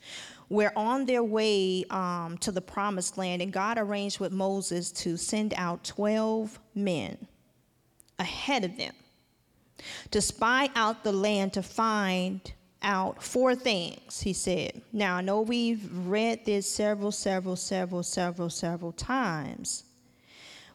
[0.48, 5.16] We're on their way um, to the promised land, and God arranged with Moses to
[5.16, 7.16] send out 12 men
[8.18, 8.92] ahead of them
[10.10, 12.52] to spy out the land to find
[12.82, 14.80] out four things, he said.
[14.92, 19.84] Now, I know we've read this several, several, several, several, several times.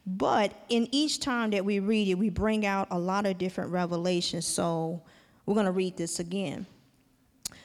[0.05, 3.71] But in each time that we read it, we bring out a lot of different
[3.71, 4.45] revelations.
[4.45, 5.01] So
[5.45, 6.67] we're going to read this again.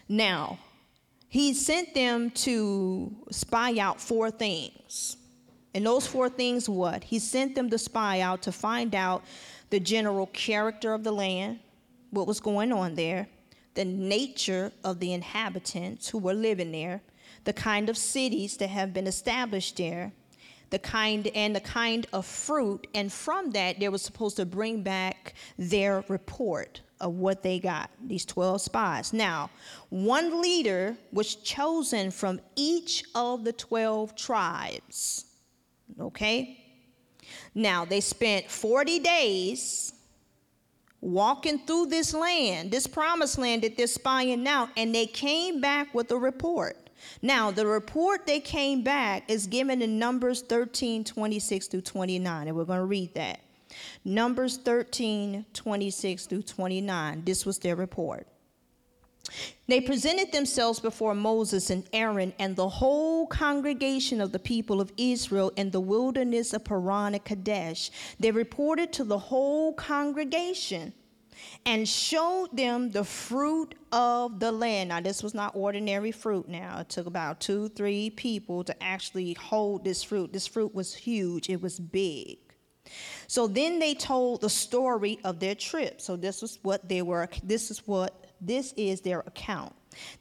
[0.09, 0.59] Now,
[1.28, 5.16] he sent them to spy out four things.
[5.74, 7.05] And those four things, what?
[7.05, 9.22] He sent them to spy out to find out
[9.68, 11.61] the general character of the land,
[12.11, 13.28] what was going on there
[13.81, 17.01] the nature of the inhabitants who were living there,
[17.45, 20.12] the kind of cities that have been established there,
[20.68, 24.83] the kind and the kind of fruit, and from that they were supposed to bring
[24.83, 29.14] back their report of what they got, these 12 spies.
[29.14, 29.49] Now,
[29.89, 35.24] one leader was chosen from each of the 12 tribes.
[35.99, 36.66] Okay?
[37.55, 39.95] Now, they spent 40 days
[41.01, 45.94] walking through this land, this promised land that they're spying out, and they came back
[45.94, 46.76] with a report.
[47.22, 52.57] Now, the report they came back is given in Numbers 13, 26 through 29, and
[52.57, 53.40] we're going to read that.
[54.05, 57.22] Numbers 13, 26 through 29.
[57.24, 58.26] This was their report.
[59.66, 64.93] They presented themselves before Moses and Aaron and the whole congregation of the people of
[64.97, 67.91] Israel in the wilderness of Paran and Kadesh.
[68.18, 70.93] They reported to the whole congregation
[71.64, 74.91] and showed them the fruit of the land.
[74.91, 76.81] Now, this was not ordinary fruit now.
[76.81, 80.33] It took about two, three people to actually hold this fruit.
[80.33, 82.39] This fruit was huge, it was big.
[83.26, 86.01] So then they told the story of their trip.
[86.01, 89.72] So this was what they were, this is what this is their account.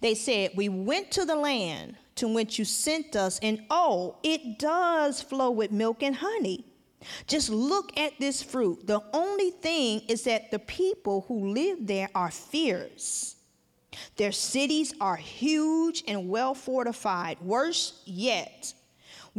[0.02, 4.60] They said, We went to the land to which you sent us, and oh, it
[4.60, 6.66] does flow with milk and honey.
[7.28, 8.86] Just look at this fruit.
[8.86, 13.38] The only thing is that the people who live there are fierce.
[14.18, 17.40] Their cities are huge and well fortified.
[17.42, 18.74] Worse yet,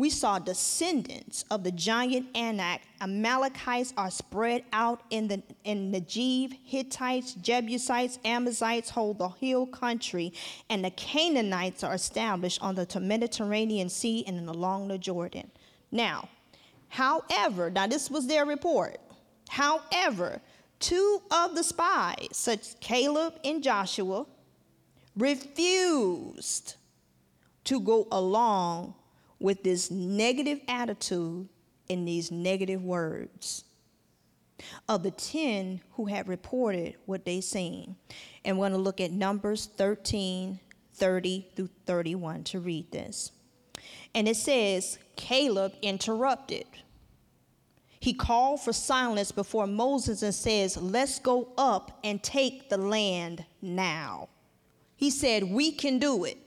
[0.01, 2.81] we saw descendants of the giant Anak.
[3.03, 6.57] Amalekites are spread out in the in Negev.
[6.65, 10.33] Hittites, Jebusites, Amazites hold the hill country,
[10.71, 15.51] and the Canaanites are established on the Mediterranean Sea and along the Jordan.
[15.93, 16.31] Now,
[16.89, 18.99] however, now this was their report.
[19.51, 20.41] However,
[20.79, 24.25] two of the spies, such Caleb and Joshua,
[25.15, 26.77] refused
[27.65, 28.95] to go along
[29.41, 31.49] with this negative attitude
[31.89, 33.65] and these negative words
[34.89, 37.97] of the 10 who had reported what they seen.
[38.45, 40.61] And we're going to look at Numbers 13,
[40.95, 43.33] 30 through 31 to read this.
[44.15, 46.67] And it says, Caleb interrupted.
[48.01, 53.45] He called for silence before Moses and says, Let's go up and take the land
[53.61, 54.29] now.
[54.97, 56.39] He said, We can do it.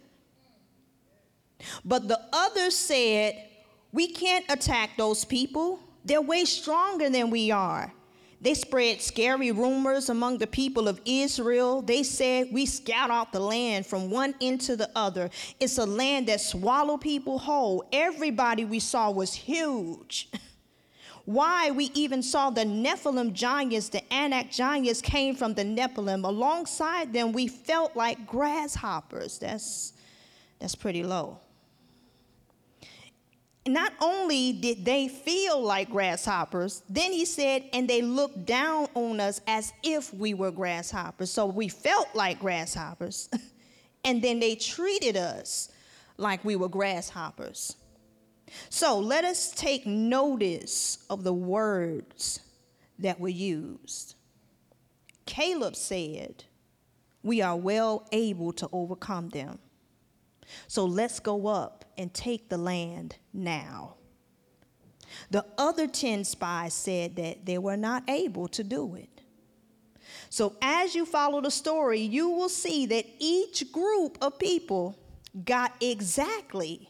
[1.83, 3.43] But the others said,
[3.91, 5.79] We can't attack those people.
[6.05, 7.93] They're way stronger than we are.
[8.43, 11.81] They spread scary rumors among the people of Israel.
[11.81, 15.29] They said, We scout out the land from one end to the other.
[15.61, 17.85] It's a land that swallow people whole.
[17.93, 20.29] Everybody we saw was huge.
[21.25, 26.25] Why we even saw the Nephilim giants, the Anak giants came from the Nephilim.
[26.25, 29.39] Alongside them, we felt like grasshoppers.
[29.39, 29.93] That's,
[30.59, 31.39] that's pretty low
[33.65, 39.19] not only did they feel like grasshoppers, then he said, and they looked down on
[39.21, 41.31] us as if we were grasshoppers.
[41.31, 43.29] So we felt like grasshoppers,
[44.03, 45.71] and then they treated us
[46.17, 47.77] like we were grasshoppers.
[48.69, 52.41] So let us take notice of the words
[52.99, 54.15] that were used.
[55.25, 56.43] Caleb said,
[57.23, 59.59] We are well able to overcome them.
[60.67, 63.95] So let's go up and take the land now.
[65.29, 69.21] The other 10 spies said that they were not able to do it.
[70.29, 74.97] So, as you follow the story, you will see that each group of people
[75.45, 76.89] got exactly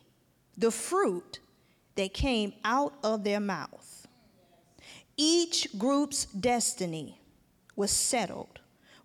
[0.58, 1.40] the fruit
[1.96, 4.08] that came out of their mouth.
[5.16, 7.20] Each group's destiny
[7.76, 8.53] was settled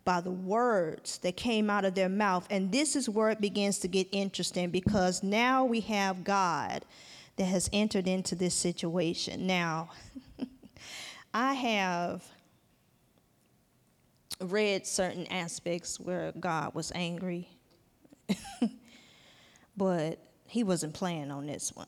[0.09, 2.47] by the words that came out of their mouth.
[2.49, 6.87] And this is where it begins to get interesting because now we have God
[7.37, 9.47] that has entered into this situation.
[9.47, 9.91] Now,
[11.35, 12.25] I have
[14.41, 17.51] read certain aspects where God was angry,
[19.77, 21.87] but he wasn't playing on this one.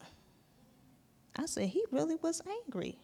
[1.36, 2.98] I said, he really was angry.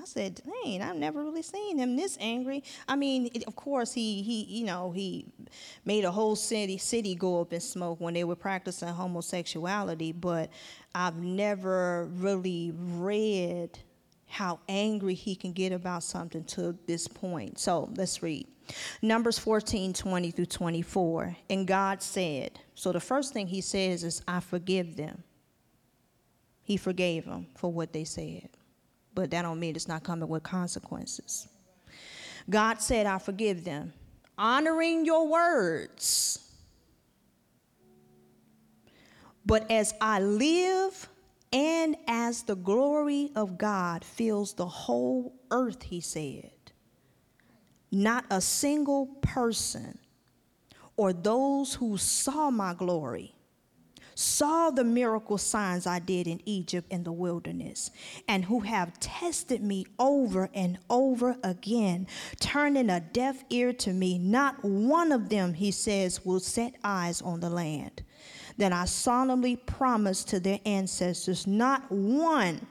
[0.00, 2.62] I said, dang, I've never really seen him this angry.
[2.86, 5.26] I mean, it, of course, he, he, you know, he
[5.84, 10.50] made a whole city, city go up in smoke when they were practicing homosexuality, but
[10.94, 13.78] I've never really read
[14.26, 17.58] how angry he can get about something to this point.
[17.58, 18.46] So let's read.
[19.00, 21.36] Numbers 14, 20 through 24.
[21.48, 25.22] And God said, so the first thing he says is, I forgive them.
[26.64, 28.48] He forgave them for what they said
[29.16, 31.48] but that don't mean it's not coming with consequences.
[32.48, 33.92] God said, I forgive them.
[34.38, 36.52] Honoring your words.
[39.44, 41.08] But as I live
[41.50, 46.50] and as the glory of God fills the whole earth, he said,
[47.90, 49.98] not a single person
[50.96, 53.35] or those who saw my glory
[54.16, 57.90] saw the miracle signs I did in Egypt in the wilderness,
[58.26, 62.06] and who have tested me over and over again,
[62.40, 67.20] turning a deaf ear to me, not one of them, he says, will set eyes
[67.20, 68.02] on the land.
[68.56, 72.66] Then I solemnly promise to their ancestors, not one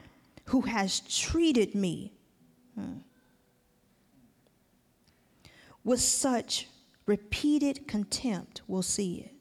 [0.46, 2.12] who has treated me
[2.74, 2.98] hmm,
[5.84, 6.66] with such
[7.06, 9.35] repeated contempt will see it.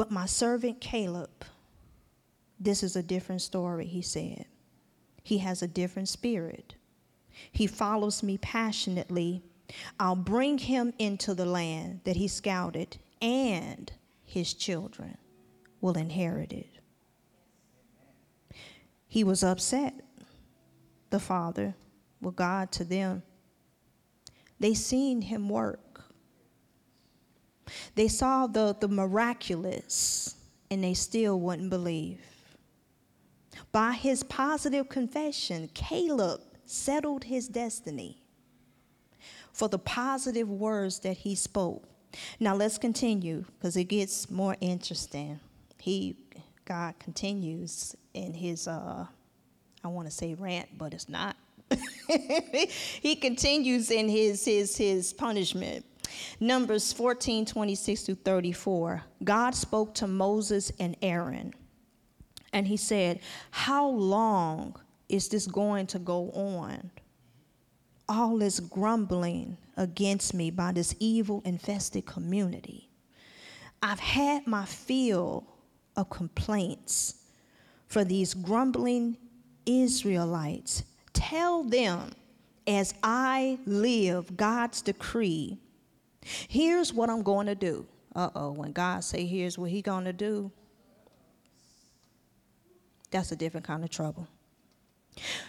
[0.00, 1.44] But my servant Caleb,
[2.58, 4.46] this is a different story, he said.
[5.22, 6.74] He has a different spirit.
[7.52, 9.42] He follows me passionately.
[9.98, 13.92] I'll bring him into the land that he scouted, and
[14.24, 15.18] his children
[15.82, 16.78] will inherit it.
[19.06, 20.00] He was upset,
[21.10, 21.74] the father,
[22.22, 23.22] with God to them.
[24.58, 25.89] They seen him work.
[27.94, 30.34] They saw the, the miraculous
[30.70, 32.20] and they still wouldn't believe.
[33.72, 38.22] By his positive confession, Caleb settled his destiny
[39.52, 41.84] for the positive words that he spoke.
[42.38, 45.38] Now let's continue because it gets more interesting.
[45.78, 46.16] He
[46.64, 49.06] God continues in his uh
[49.82, 51.36] I want to say rant, but it's not.
[53.00, 55.84] he continues in his his his punishment.
[56.38, 59.02] Numbers 14, 26 through 34.
[59.24, 61.54] God spoke to Moses and Aaron,
[62.52, 64.76] and he said, How long
[65.08, 66.90] is this going to go on?
[68.08, 72.88] All this grumbling against me by this evil infested community.
[73.82, 75.46] I've had my fill
[75.96, 77.14] of complaints
[77.86, 79.16] for these grumbling
[79.66, 80.84] Israelites.
[81.12, 82.12] Tell them,
[82.66, 85.58] as I live, God's decree.
[86.22, 87.86] Here's what I'm going to do.
[88.14, 90.50] Uh oh, when God say here's what he going to do,
[93.10, 94.26] that's a different kind of trouble.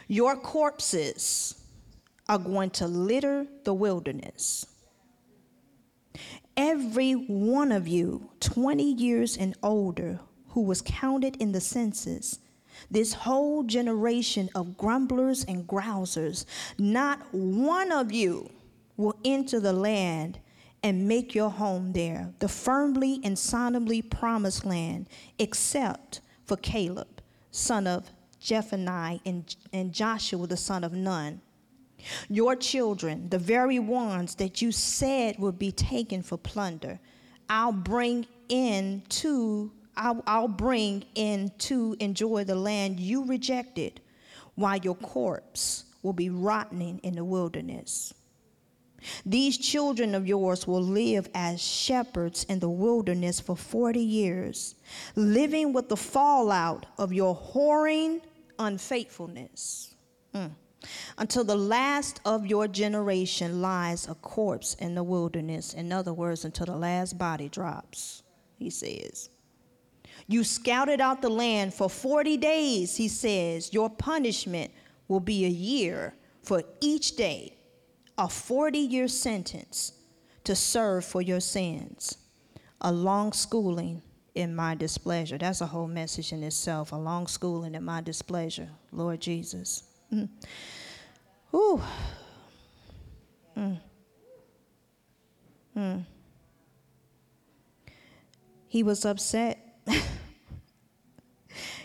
[0.08, 1.56] Your corpses
[2.28, 4.66] are going to litter the wilderness.
[6.58, 10.20] Every one of you, 20 years and older,
[10.50, 12.40] who was counted in the census,
[12.90, 16.46] this whole generation of grumblers and grousers,
[16.78, 18.50] not one of you
[18.98, 20.40] will enter the land
[20.84, 25.08] and make your home there, the firmly and solemnly promised land,
[25.38, 27.22] except for Caleb,
[27.52, 28.10] son of
[28.42, 31.42] Jephunneh, and, and Joshua, the son of Nun.
[32.30, 37.00] Your children, the very ones that you said would be taken for plunder,
[37.48, 44.02] I'll bring in to I'll, I'll bring in to enjoy the land you rejected,
[44.56, 48.14] while your corpse will be rotting in the wilderness.
[49.26, 54.76] These children of yours will live as shepherds in the wilderness for 40 years,
[55.16, 58.22] living with the fallout of your whoring
[58.60, 59.96] unfaithfulness.
[60.34, 60.52] Mm.
[61.18, 65.74] Until the last of your generation lies a corpse in the wilderness.
[65.74, 68.24] In other words, until the last body drops,
[68.58, 69.30] he says.
[70.28, 73.74] You scouted out the land for 40 days, he says.
[73.74, 74.72] Your punishment
[75.08, 77.56] will be a year for each day,
[78.22, 79.94] a 40 year sentence
[80.44, 82.20] to serve for your sins,
[82.80, 84.04] a long schooling
[84.36, 85.40] in my displeasure.
[85.40, 89.86] That's a whole message in itself, a long schooling in my displeasure, Lord Jesus.
[90.14, 90.30] Mm.
[91.56, 91.82] Ooh.
[93.58, 93.80] Mm.
[95.76, 96.06] Mm.
[98.68, 99.58] He was upset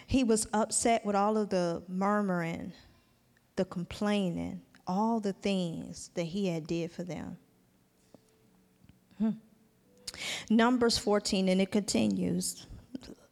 [0.07, 2.75] he was upset with all of the murmuring,
[3.57, 7.37] the complaining, all the things that he had did for them.
[9.19, 9.31] Hmm.
[10.51, 12.67] Numbers 14, and it continues,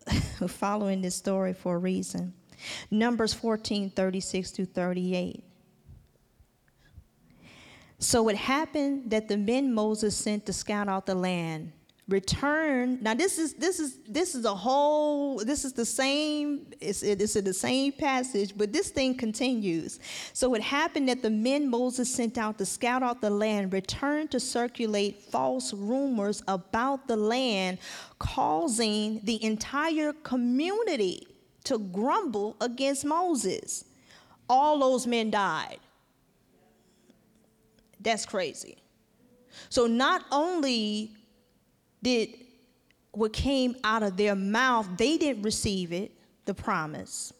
[0.49, 2.35] following this story for a reason.
[2.91, 5.45] Numbers 14, 36 through 38.
[7.99, 11.73] So it happened that the men Moses sent to scout out the land
[12.09, 12.99] return.
[13.01, 17.35] Now this is this is this is a whole this is the same it's, it's
[17.35, 20.01] in the same passage but this thing continues.
[20.35, 24.31] So it happened that the men moses sent out to scout out the land returned
[24.33, 27.79] to circulate false rumors about the land
[28.19, 31.27] causing the entire community
[31.65, 33.87] to grumble against moses.
[34.47, 35.79] All those men died.
[37.99, 38.77] That's crazy.
[39.71, 41.13] So not only
[42.05, 42.29] did
[43.13, 46.13] what came out of their mouth, they didn't receive it,
[46.45, 47.33] the promise.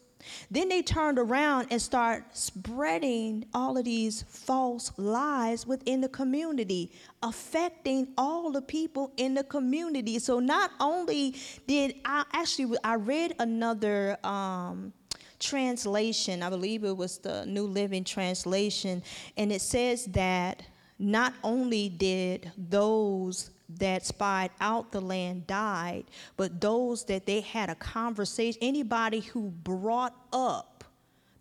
[0.49, 6.91] Then they turned around and start spreading all of these false lies within the community,
[7.21, 10.17] affecting all the people in the community.
[10.17, 11.35] So not only
[11.67, 14.93] did I actually I read another um,
[15.39, 19.03] translation, I believe it was the New Living Translation,
[19.37, 20.63] and it says that
[20.97, 26.05] not only did those that spied out the land died,
[26.37, 30.83] but those that they had a conversation, anybody who brought up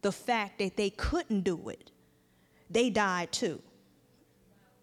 [0.02, 1.90] the fact that they couldn't do it,
[2.70, 3.60] they died too.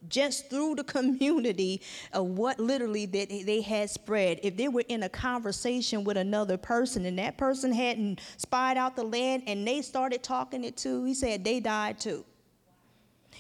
[0.07, 1.81] Just through the community
[2.13, 4.39] of what literally that they had spread.
[4.43, 8.95] If they were in a conversation with another person and that person hadn't spied out
[8.95, 12.25] the land and they started talking it too, he said they died too.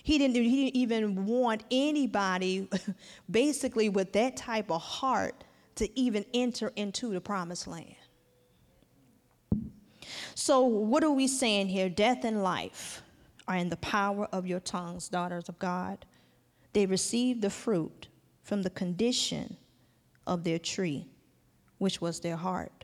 [0.03, 2.67] He didn't, he didn't even want anybody,
[3.31, 5.43] basically, with that type of heart
[5.75, 7.95] to even enter into the promised land.
[10.35, 11.89] So, what are we saying here?
[11.89, 13.03] Death and life
[13.47, 16.05] are in the power of your tongues, daughters of God.
[16.73, 18.07] They receive the fruit
[18.43, 19.57] from the condition
[20.25, 21.07] of their tree,
[21.77, 22.80] which was their heart.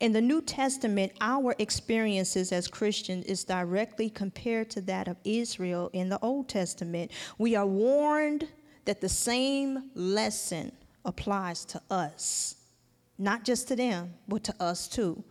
[0.00, 5.90] In the New Testament, our experiences as Christians is directly compared to that of Israel
[5.92, 7.10] in the Old Testament.
[7.38, 8.48] We are warned
[8.84, 10.72] that the same lesson
[11.04, 12.56] applies to us,
[13.18, 15.22] not just to them, but to us too.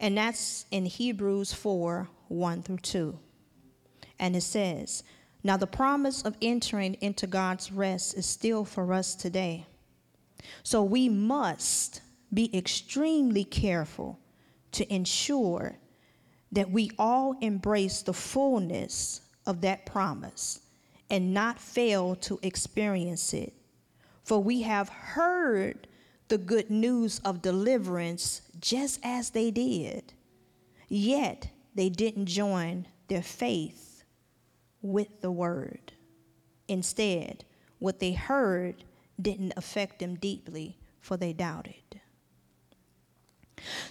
[0.00, 3.18] And that's in Hebrews 4 1 through 2.
[4.18, 5.04] And it says,
[5.44, 9.66] Now the promise of entering into God's rest is still for us today.
[10.62, 12.00] So we must
[12.32, 14.18] be extremely careful
[14.72, 15.78] to ensure
[16.52, 20.60] that we all embrace the fullness of that promise
[21.10, 23.52] and not fail to experience it.
[24.24, 25.86] For we have heard
[26.28, 30.12] the good news of deliverance just as they did.
[30.88, 34.04] Yet they didn't join their faith
[34.82, 35.92] with the word.
[36.68, 37.44] Instead,
[37.78, 38.84] what they heard
[39.20, 41.74] didn't affect them deeply, for they doubted.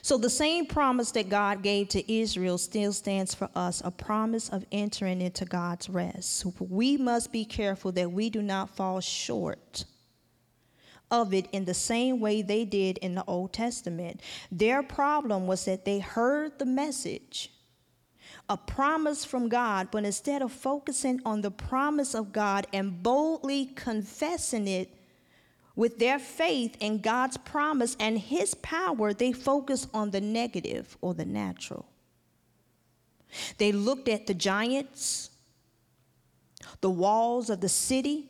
[0.02, 4.50] So, the same promise that God gave to Israel still stands for us a promise
[4.50, 6.46] of entering into God's rest.
[6.60, 9.86] We must be careful that we do not fall short
[11.12, 14.22] of it in the same way they did in the Old Testament.
[14.52, 17.52] Their problem was that they heard the message,
[18.50, 23.68] a promise from God, but instead of focusing on the promise of God and boldly
[23.68, 24.94] confessing it
[25.76, 31.14] with their faith in God's promise and His power, they focused on the negative or
[31.14, 31.86] the natural.
[33.58, 35.32] They looked at the giants,
[36.82, 38.30] the walls of the city,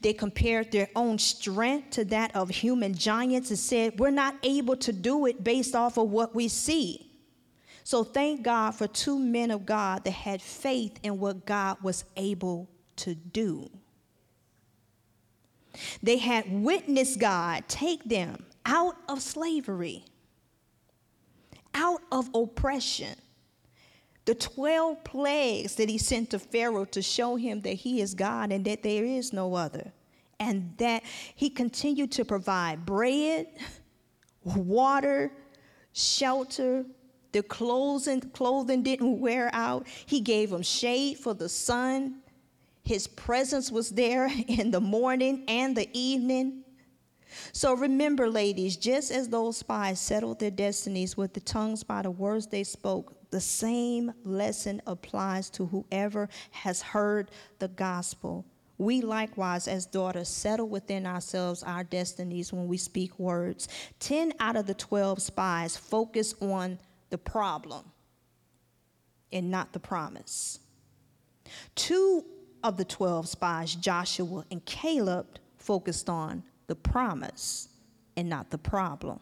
[0.00, 4.76] they compared their own strength to that of human giants and said, We're not able
[4.76, 7.10] to do it based off of what we see.
[7.84, 12.04] So thank God for two men of God that had faith in what God was
[12.16, 13.70] able to do.
[16.02, 20.04] They had witnessed God take them out of slavery,
[21.74, 23.14] out of oppression,
[24.26, 28.50] the 12 plagues that he sent to Pharaoh to show him that he is God
[28.50, 29.92] and that there is no other.
[30.40, 31.04] And that
[31.34, 33.46] he continued to provide bread,
[34.44, 35.32] water,
[35.92, 36.84] shelter.
[37.32, 39.86] The clothing, clothing didn't wear out.
[40.06, 42.22] He gave them shade for the sun.
[42.86, 46.62] His presence was there in the morning and the evening.
[47.52, 52.12] So remember, ladies, just as those spies settled their destinies with the tongues by the
[52.12, 58.46] words they spoke, the same lesson applies to whoever has heard the gospel.
[58.78, 63.66] We likewise, as daughters, settle within ourselves our destinies when we speak words.
[63.98, 66.78] 10 out of the 12 spies focus on
[67.10, 67.84] the problem
[69.32, 70.60] and not the promise.
[71.74, 72.24] Two
[72.62, 75.26] of the 12 spies, Joshua and Caleb,
[75.56, 77.68] focused on the promise
[78.16, 79.20] and not the problem.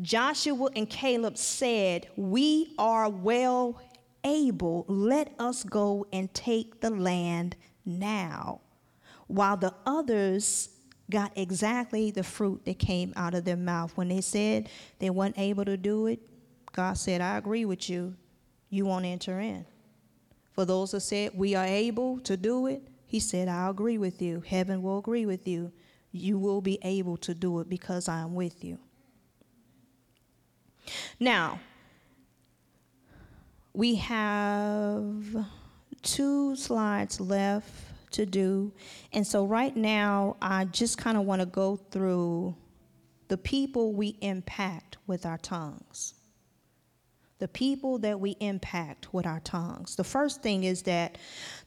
[0.00, 3.80] Joshua and Caleb said, We are well
[4.24, 8.60] able, let us go and take the land now.
[9.26, 10.70] While the others
[11.10, 13.92] got exactly the fruit that came out of their mouth.
[13.96, 14.68] When they said
[14.98, 16.20] they weren't able to do it,
[16.72, 18.14] God said, I agree with you.
[18.70, 19.66] You won't enter in.
[20.52, 24.20] For those that said, We are able to do it, He said, I agree with
[24.20, 24.40] you.
[24.40, 25.72] Heaven will agree with you.
[26.12, 28.78] You will be able to do it because I am with you.
[31.18, 31.60] Now,
[33.72, 35.46] we have
[36.02, 37.70] two slides left
[38.12, 38.72] to do.
[39.12, 42.56] And so, right now, I just kind of want to go through
[43.28, 46.14] the people we impact with our tongues.
[47.40, 49.96] The people that we impact with our tongues.
[49.96, 51.18] The first thing is that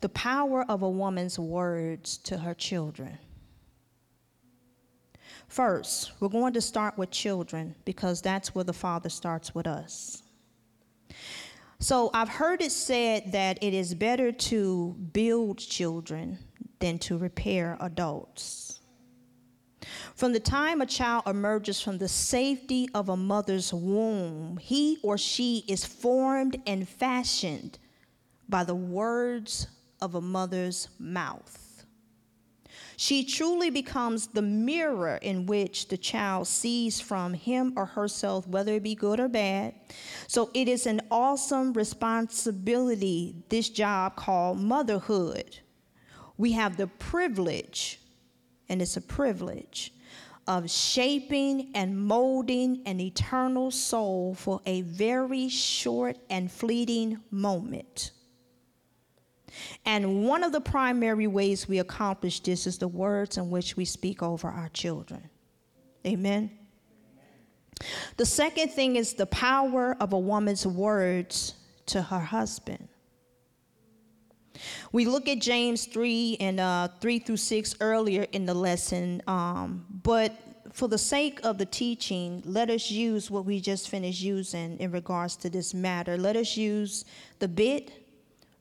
[0.01, 3.17] the power of a woman's words to her children.
[5.47, 10.24] First, we're going to start with children because that's where the Father starts with us.
[11.80, 16.38] So I've heard it said that it is better to build children
[16.80, 18.72] than to repair adults.
[20.15, 25.17] From the time a child emerges from the safety of a mother's womb, he or
[25.17, 27.79] she is formed and fashioned
[28.47, 29.67] by the words
[30.01, 31.85] of a mother's mouth.
[32.95, 38.73] She truly becomes the mirror in which the child sees from him or herself, whether
[38.75, 39.73] it be good or bad.
[40.27, 45.59] So it is an awesome responsibility, this job called motherhood.
[46.37, 47.99] We have the privilege,
[48.70, 49.93] and it's a privilege,
[50.47, 58.11] of shaping and molding an eternal soul for a very short and fleeting moment.
[59.86, 63.86] And one of the primary ways we accomplish this is the words in which we
[63.86, 65.30] speak over our children.
[66.05, 66.51] Amen.
[68.18, 71.55] The second thing is the power of a woman's words
[71.88, 72.88] to her husband.
[74.91, 79.86] We look at James 3 and uh, 3 through 6 earlier in the lesson, um,
[80.04, 80.38] but
[80.74, 84.91] for the sake of the teaching, let us use what we just finished using in
[84.91, 86.18] regards to this matter.
[86.18, 87.06] Let us use
[87.39, 87.91] the bit,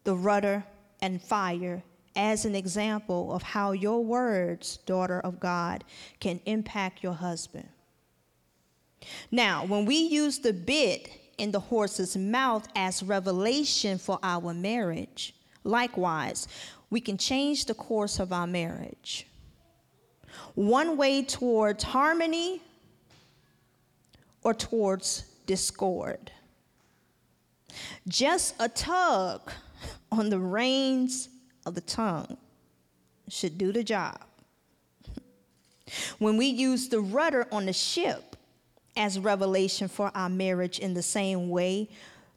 [0.05, 0.63] the rudder,
[1.01, 1.83] and fire
[2.15, 5.85] as an example of how your words, daughter of God,
[6.21, 7.69] can impact your husband.
[9.31, 15.35] Now, when we use the bit in the horse's mouth as revelation for our marriage,
[15.65, 16.49] likewise,
[16.91, 19.27] we can change the course of our marriage.
[20.55, 22.61] one way towards harmony
[24.43, 26.31] or towards discord.
[28.07, 29.51] Just a tug
[30.11, 31.29] on the reins
[31.65, 32.37] of the tongue
[33.29, 34.21] should do the job.
[36.19, 38.37] When we use the rudder on the ship
[38.97, 41.89] as revelation for our marriage in the same way,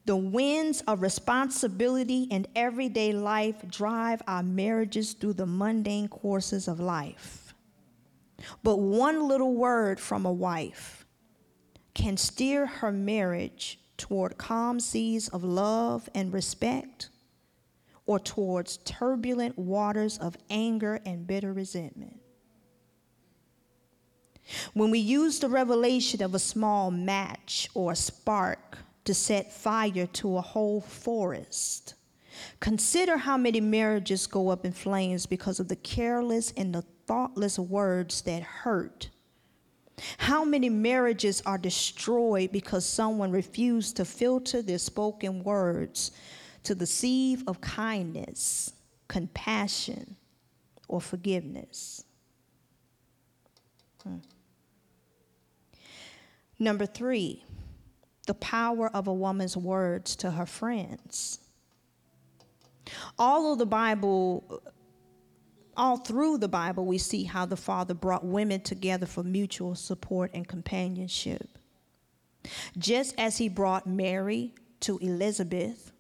[0.05, 6.79] the winds of responsibility and everyday life drive our marriages through the mundane courses of
[6.79, 7.53] life.
[8.63, 11.05] But one little word from a wife
[11.95, 17.09] can steer her marriage toward calm seas of love and respect
[18.05, 22.19] or towards turbulent waters of anger and bitter resentment.
[24.73, 30.07] When we use the revelation of a small match or a spark to set fire
[30.07, 31.93] to a whole forest,
[32.59, 37.57] consider how many marriages go up in flames because of the careless and the thoughtless
[37.57, 39.09] words that hurt.
[40.17, 46.11] How many marriages are destroyed because someone refused to filter their spoken words
[46.63, 48.73] to the sieve of kindness,
[49.07, 50.17] compassion,
[50.87, 52.03] or forgiveness?
[54.03, 54.17] Hmm.
[56.59, 57.43] Number three,
[58.25, 61.39] the power of a woman's words to her friends.
[63.17, 64.61] All of the Bible,
[65.75, 70.31] all through the Bible, we see how the Father brought women together for mutual support
[70.33, 71.57] and companionship.
[72.77, 75.91] Just as he brought Mary to Elizabeth,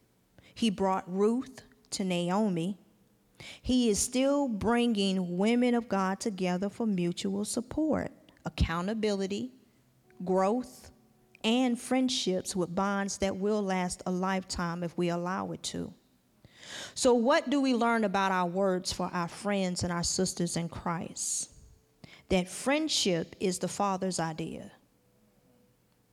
[0.53, 2.77] he brought Ruth to Naomi.
[3.61, 8.11] He is still bringing women of God together for mutual support,
[8.45, 9.51] accountability,
[10.23, 10.91] growth,
[11.45, 15.93] and friendships with bonds that will last a lifetime if we allow it to.
[16.95, 20.67] So, what do we learn about our words for our friends and our sisters in
[20.67, 21.51] Christ?
[22.29, 24.71] That friendship is the Father's idea,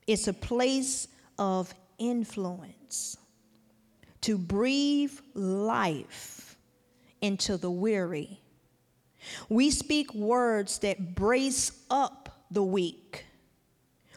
[0.06, 1.08] it's a place
[1.38, 3.16] of influence
[4.20, 6.56] to breathe life
[7.22, 8.38] into the weary.
[9.48, 13.24] We speak words that brace up the weak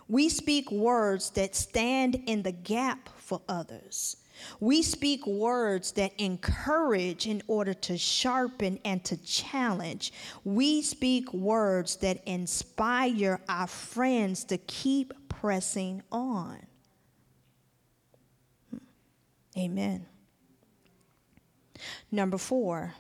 [0.08, 4.18] we speak words that stand in the gap for others.
[4.60, 10.12] We speak words that encourage in order to sharpen and to challenge.
[10.44, 16.60] We speak words that inspire our friends to keep pressing on.
[18.70, 18.78] Hmm.
[19.58, 20.06] Amen.
[22.12, 22.94] Number four,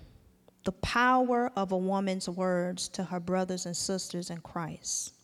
[0.64, 5.14] the power of a woman's words to her brothers and sisters in Christ.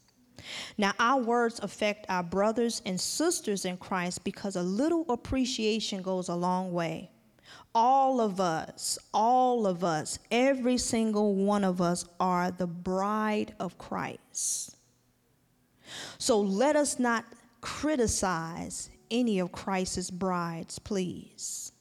[0.77, 6.29] Now, our words affect our brothers and sisters in Christ because a little appreciation goes
[6.29, 7.11] a long way.
[7.73, 13.77] All of us, all of us, every single one of us are the bride of
[13.77, 14.75] Christ.
[16.17, 17.25] So let us not
[17.61, 21.71] criticize any of Christ's brides, please,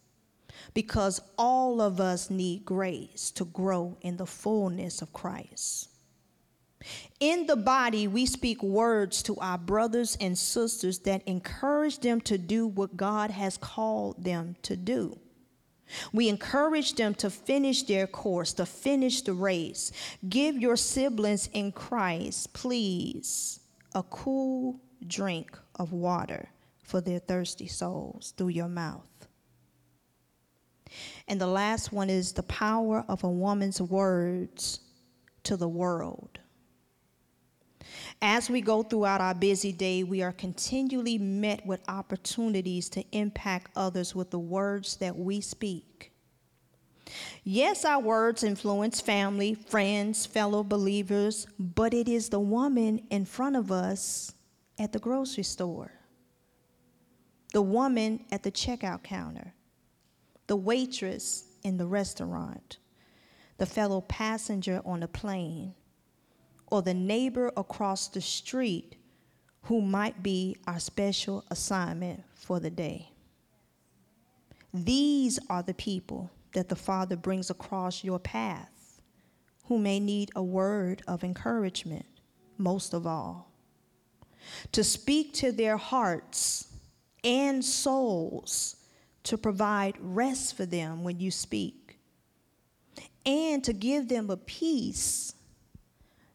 [0.75, 5.90] because all of us need grace to grow in the fullness of Christ.
[7.19, 12.39] In the body, we speak words to our brothers and sisters that encourage them to
[12.39, 15.19] do what God has called them to do.
[16.13, 19.93] We encourage them to finish their course, to finish the race.
[20.29, 23.61] Give your siblings in Christ, please,
[23.95, 26.49] a cool drink of water
[26.83, 29.03] for their thirsty souls through your mouth.
[31.29, 34.81] And the last one is the power of a woman's words
[35.45, 36.40] to the world.
[38.23, 43.71] As we go throughout our busy day, we are continually met with opportunities to impact
[43.77, 46.13] others with the words that we speak.
[47.43, 53.57] Yes, our words influence family, friends, fellow believers, but it is the woman in front
[53.57, 54.33] of us
[54.79, 55.93] at the grocery store,
[57.53, 59.55] the woman at the checkout counter,
[60.47, 62.79] the waitress in the restaurant,
[63.59, 65.75] the fellow passenger on the plane,
[66.71, 68.97] or the neighbor across the street
[69.63, 73.11] who might be our special assignment for the day.
[74.73, 79.01] These are the people that the Father brings across your path
[79.67, 82.07] who may need a word of encouragement,
[82.59, 83.53] most of all.
[84.73, 86.69] To speak to their hearts
[87.23, 88.77] and souls,
[89.25, 91.99] to provide rest for them when you speak,
[93.27, 95.35] and to give them a peace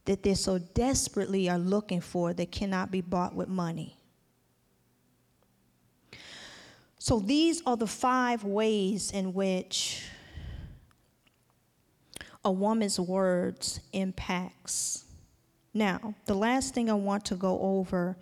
[0.05, 3.97] that they so desperately are looking for that cannot be bought with money.
[6.97, 10.03] So these are the five ways in which
[12.43, 15.05] a woman's words impacts
[15.75, 18.15] Now, the last thing I want to go over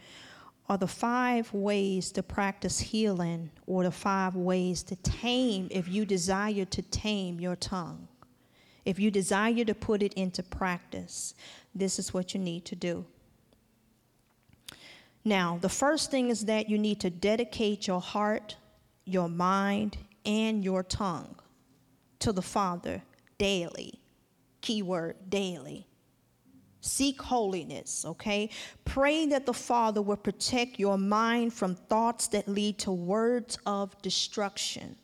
[0.67, 6.03] are the five ways to practice healing or the five ways to tame if you
[6.03, 8.07] desire to tame your tongue.
[8.85, 11.35] If you desire to put it into practice,
[11.73, 13.05] this is what you need to do.
[15.25, 18.57] Now, the first thing is that you need to dedicate your heart,
[19.05, 21.35] your mind, and your tongue
[22.19, 23.01] to the Father
[23.37, 23.99] daily.
[24.61, 25.87] Keyword daily.
[26.81, 28.49] Seek holiness, okay?
[28.83, 34.01] Pray that the Father will protect your mind from thoughts that lead to words of
[34.01, 34.97] destruction.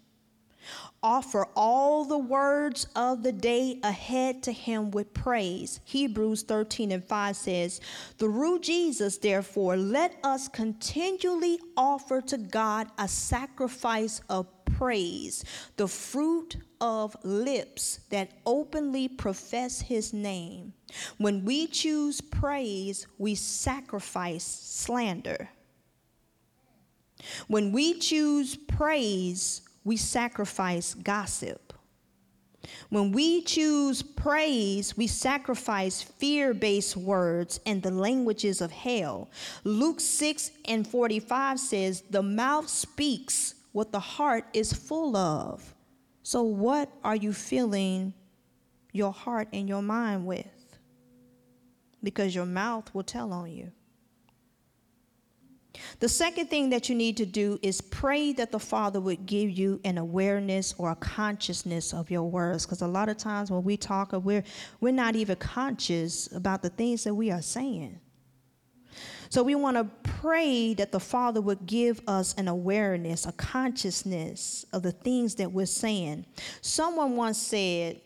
[1.01, 5.79] Offer all the words of the day ahead to him with praise.
[5.85, 7.79] Hebrews 13 and 5 says,
[8.17, 14.47] Through Jesus, therefore, let us continually offer to God a sacrifice of
[14.79, 15.43] praise,
[15.77, 20.73] the fruit of lips that openly profess his name.
[21.17, 25.49] When we choose praise, we sacrifice slander.
[27.47, 31.73] When we choose praise, we sacrifice gossip.
[32.89, 39.29] When we choose praise, we sacrifice fear based words and the languages of hell.
[39.63, 45.73] Luke 6 and 45 says, The mouth speaks what the heart is full of.
[46.23, 48.13] So, what are you filling
[48.91, 50.47] your heart and your mind with?
[52.03, 53.71] Because your mouth will tell on you.
[55.99, 59.49] The second thing that you need to do is pray that the Father would give
[59.49, 62.65] you an awareness or a consciousness of your words.
[62.65, 64.43] Because a lot of times when we talk, we're,
[64.81, 67.99] we're not even conscious about the things that we are saying.
[69.29, 74.65] So we want to pray that the Father would give us an awareness, a consciousness
[74.73, 76.25] of the things that we're saying.
[76.61, 78.01] Someone once said,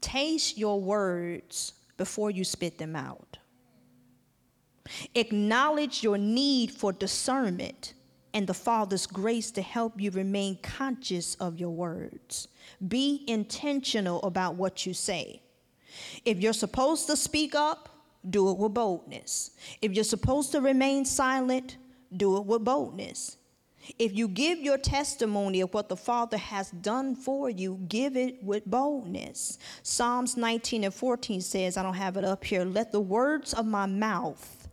[0.00, 3.38] Taste your words before you spit them out.
[5.14, 7.94] Acknowledge your need for discernment
[8.34, 12.48] and the Father's grace to help you remain conscious of your words.
[12.86, 15.40] Be intentional about what you say.
[16.24, 17.88] If you're supposed to speak up,
[18.28, 19.52] do it with boldness.
[19.80, 21.76] If you're supposed to remain silent,
[22.16, 23.36] do it with boldness.
[23.98, 28.42] If you give your testimony of what the Father has done for you, give it
[28.42, 29.58] with boldness.
[29.82, 33.66] Psalms 19 and 14 says, I don't have it up here, let the words of
[33.66, 34.63] my mouth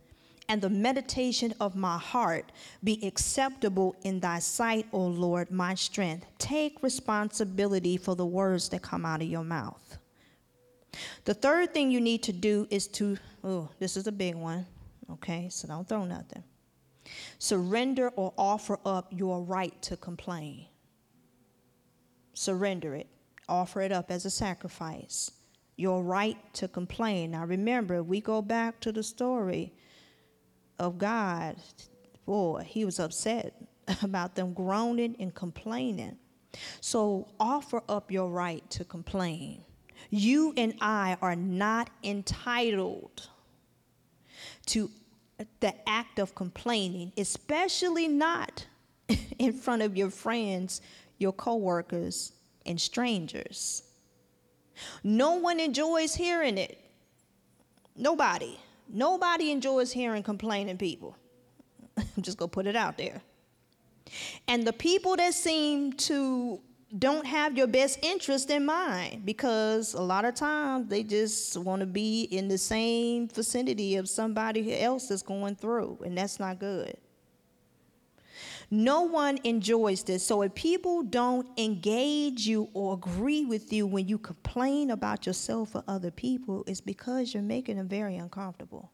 [0.51, 2.51] and the meditation of my heart
[2.83, 6.25] be acceptable in thy sight, O Lord, my strength.
[6.39, 9.97] Take responsibility for the words that come out of your mouth.
[11.23, 14.65] The third thing you need to do is to, oh, this is a big one,
[15.09, 16.43] okay, so don't throw nothing.
[17.39, 20.65] Surrender or offer up your right to complain.
[22.33, 23.07] Surrender it,
[23.47, 25.31] offer it up as a sacrifice.
[25.77, 27.31] Your right to complain.
[27.31, 29.71] Now remember, we go back to the story
[30.79, 31.55] of God,
[32.25, 33.53] boy, he was upset
[34.03, 36.17] about them groaning and complaining.
[36.81, 39.63] So offer up your right to complain.
[40.09, 43.29] You and I are not entitled
[44.67, 44.89] to
[45.59, 48.65] the act of complaining, especially not
[49.39, 50.81] in front of your friends,
[51.17, 52.33] your coworkers,
[52.65, 53.83] and strangers.
[55.03, 56.77] No one enjoys hearing it.
[57.95, 58.57] Nobody.
[58.91, 61.15] Nobody enjoys hearing complaining people.
[61.97, 63.21] I'm just going to put it out there.
[64.47, 66.59] And the people that seem to
[66.97, 71.79] don't have your best interest in mind because a lot of times they just want
[71.79, 76.59] to be in the same vicinity of somebody else that's going through, and that's not
[76.59, 76.97] good.
[78.73, 80.25] No one enjoys this.
[80.25, 85.75] So if people don't engage you or agree with you when you complain about yourself
[85.75, 88.89] or other people, it's because you're making them very uncomfortable.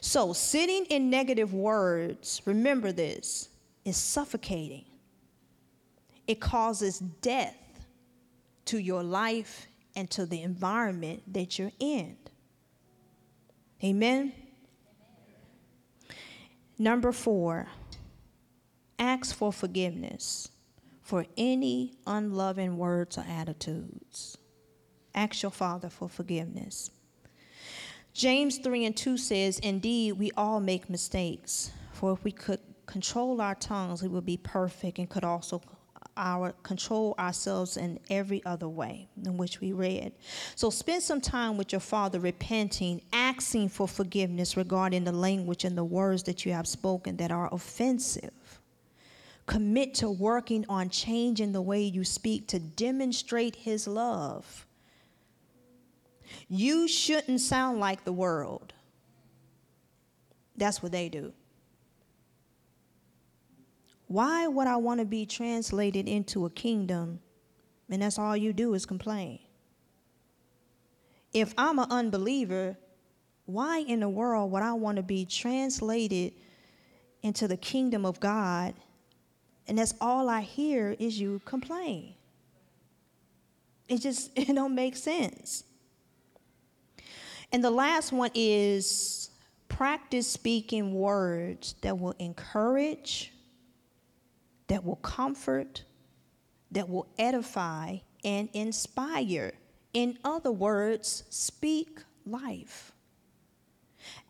[0.00, 3.48] So sitting in negative words, remember this,
[3.84, 4.84] is suffocating.
[6.28, 7.56] It causes death
[8.66, 9.66] to your life
[9.96, 12.16] and to the environment that you're in.
[13.82, 14.32] Amen.
[16.78, 17.68] Number four,
[18.98, 20.50] ask for forgiveness
[21.02, 24.38] for any unloving words or attitudes.
[25.14, 26.90] Ask your Father for forgiveness.
[28.12, 33.40] James 3 and 2 says, Indeed, we all make mistakes, for if we could control
[33.40, 35.60] our tongues, we would be perfect and could also
[36.16, 40.12] our control ourselves in every other way in which we read.
[40.54, 45.76] So spend some time with your father repenting, asking for forgiveness regarding the language and
[45.76, 48.60] the words that you have spoken that are offensive.
[49.46, 54.66] Commit to working on changing the way you speak to demonstrate his love.
[56.48, 58.72] You shouldn't sound like the world.
[60.56, 61.32] That's what they do.
[64.14, 67.18] Why would I want to be translated into a kingdom
[67.90, 69.40] and that's all you do is complain?
[71.32, 72.76] If I'm an unbeliever,
[73.46, 76.32] why in the world would I want to be translated
[77.22, 78.74] into the kingdom of God
[79.66, 82.14] and that's all I hear is you complain?
[83.88, 85.64] It just it don't make sense.
[87.50, 89.30] And the last one is
[89.66, 93.32] practice speaking words that will encourage,
[94.68, 95.84] that will comfort,
[96.70, 99.52] that will edify and inspire.
[99.92, 102.92] In other words, speak life.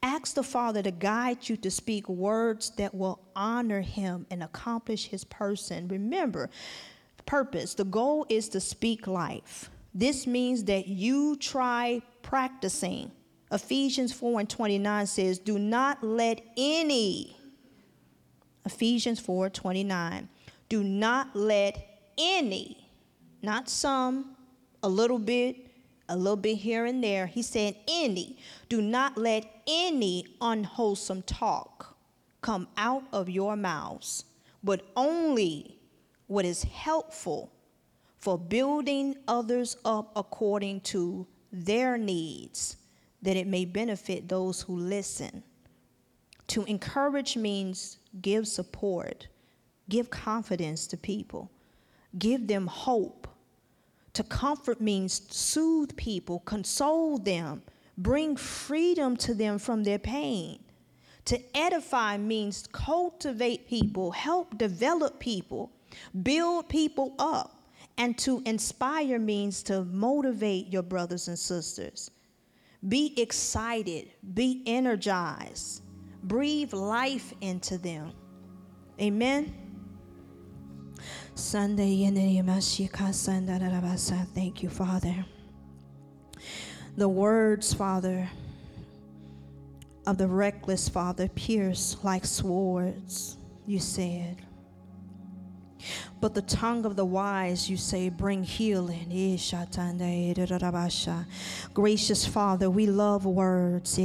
[0.02, 5.06] Ask the Father to guide you to speak words that will honor Him and accomplish
[5.06, 5.88] His person.
[5.88, 6.50] Remember,
[7.26, 9.70] purpose, the goal is to speak life.
[9.94, 13.10] This means that you try practicing.
[13.52, 17.36] Ephesians 4 and 29 says, Do not let any,
[18.64, 20.28] Ephesians 4 29,
[20.68, 22.88] do not let any,
[23.42, 24.36] not some,
[24.82, 25.56] a little bit,
[26.08, 27.26] a little bit here and there.
[27.26, 28.38] He said, Any,
[28.68, 31.96] do not let any unwholesome talk
[32.40, 34.24] come out of your mouths,
[34.62, 35.78] but only
[36.26, 37.50] what is helpful
[38.18, 42.76] for building others up according to their needs,
[43.22, 45.42] that it may benefit those who listen.
[46.48, 49.28] To encourage means give support,
[49.88, 51.50] give confidence to people,
[52.18, 53.26] give them hope.
[54.14, 57.62] To comfort means soothe people, console them,
[57.98, 60.60] bring freedom to them from their pain.
[61.26, 65.72] To edify means cultivate people, help develop people,
[66.22, 67.50] build people up.
[67.96, 72.10] And to inspire means to motivate your brothers and sisters.
[72.86, 75.82] Be excited, be energized,
[76.24, 78.12] breathe life into them.
[79.00, 79.54] Amen.
[81.34, 82.04] Sunday
[84.34, 85.24] Thank you, Father.
[86.96, 88.28] The words, Father,
[90.06, 94.42] of the reckless, Father, pierce like swords, you said.
[96.20, 99.10] But the tongue of the wise, you say, bring healing.
[101.74, 103.98] Gracious Father, we love words.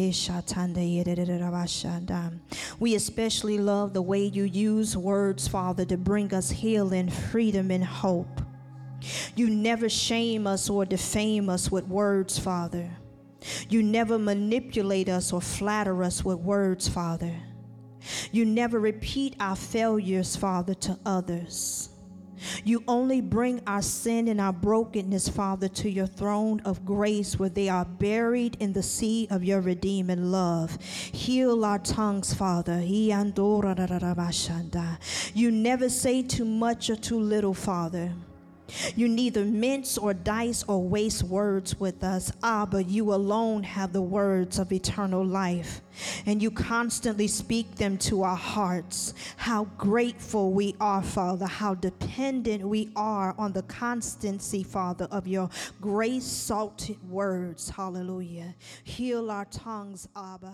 [2.79, 7.83] We especially love the way you use words, Father, to bring us healing, freedom, and
[7.83, 8.41] hope.
[9.35, 12.89] You never shame us or defame us with words, Father.
[13.69, 17.35] You never manipulate us or flatter us with words, Father.
[18.31, 21.89] You never repeat our failures, Father, to others.
[22.63, 27.49] You only bring our sin and our brokenness, Father, to your throne of grace where
[27.49, 30.81] they are buried in the sea of your redeeming love.
[30.81, 32.79] Heal our tongues, Father.
[32.81, 33.25] You
[35.51, 38.13] never say too much or too little, Father.
[38.95, 42.31] You neither mince or dice or waste words with us.
[42.43, 45.81] Ah, but you alone have the words of eternal life,
[46.25, 49.13] and you constantly speak them to our hearts.
[49.37, 55.49] How grateful we are, Father, how dependent we are on the constancy, Father, of your
[55.81, 57.69] grace salted words.
[57.69, 58.55] Hallelujah.
[58.83, 60.53] Heal our tongues, Abba.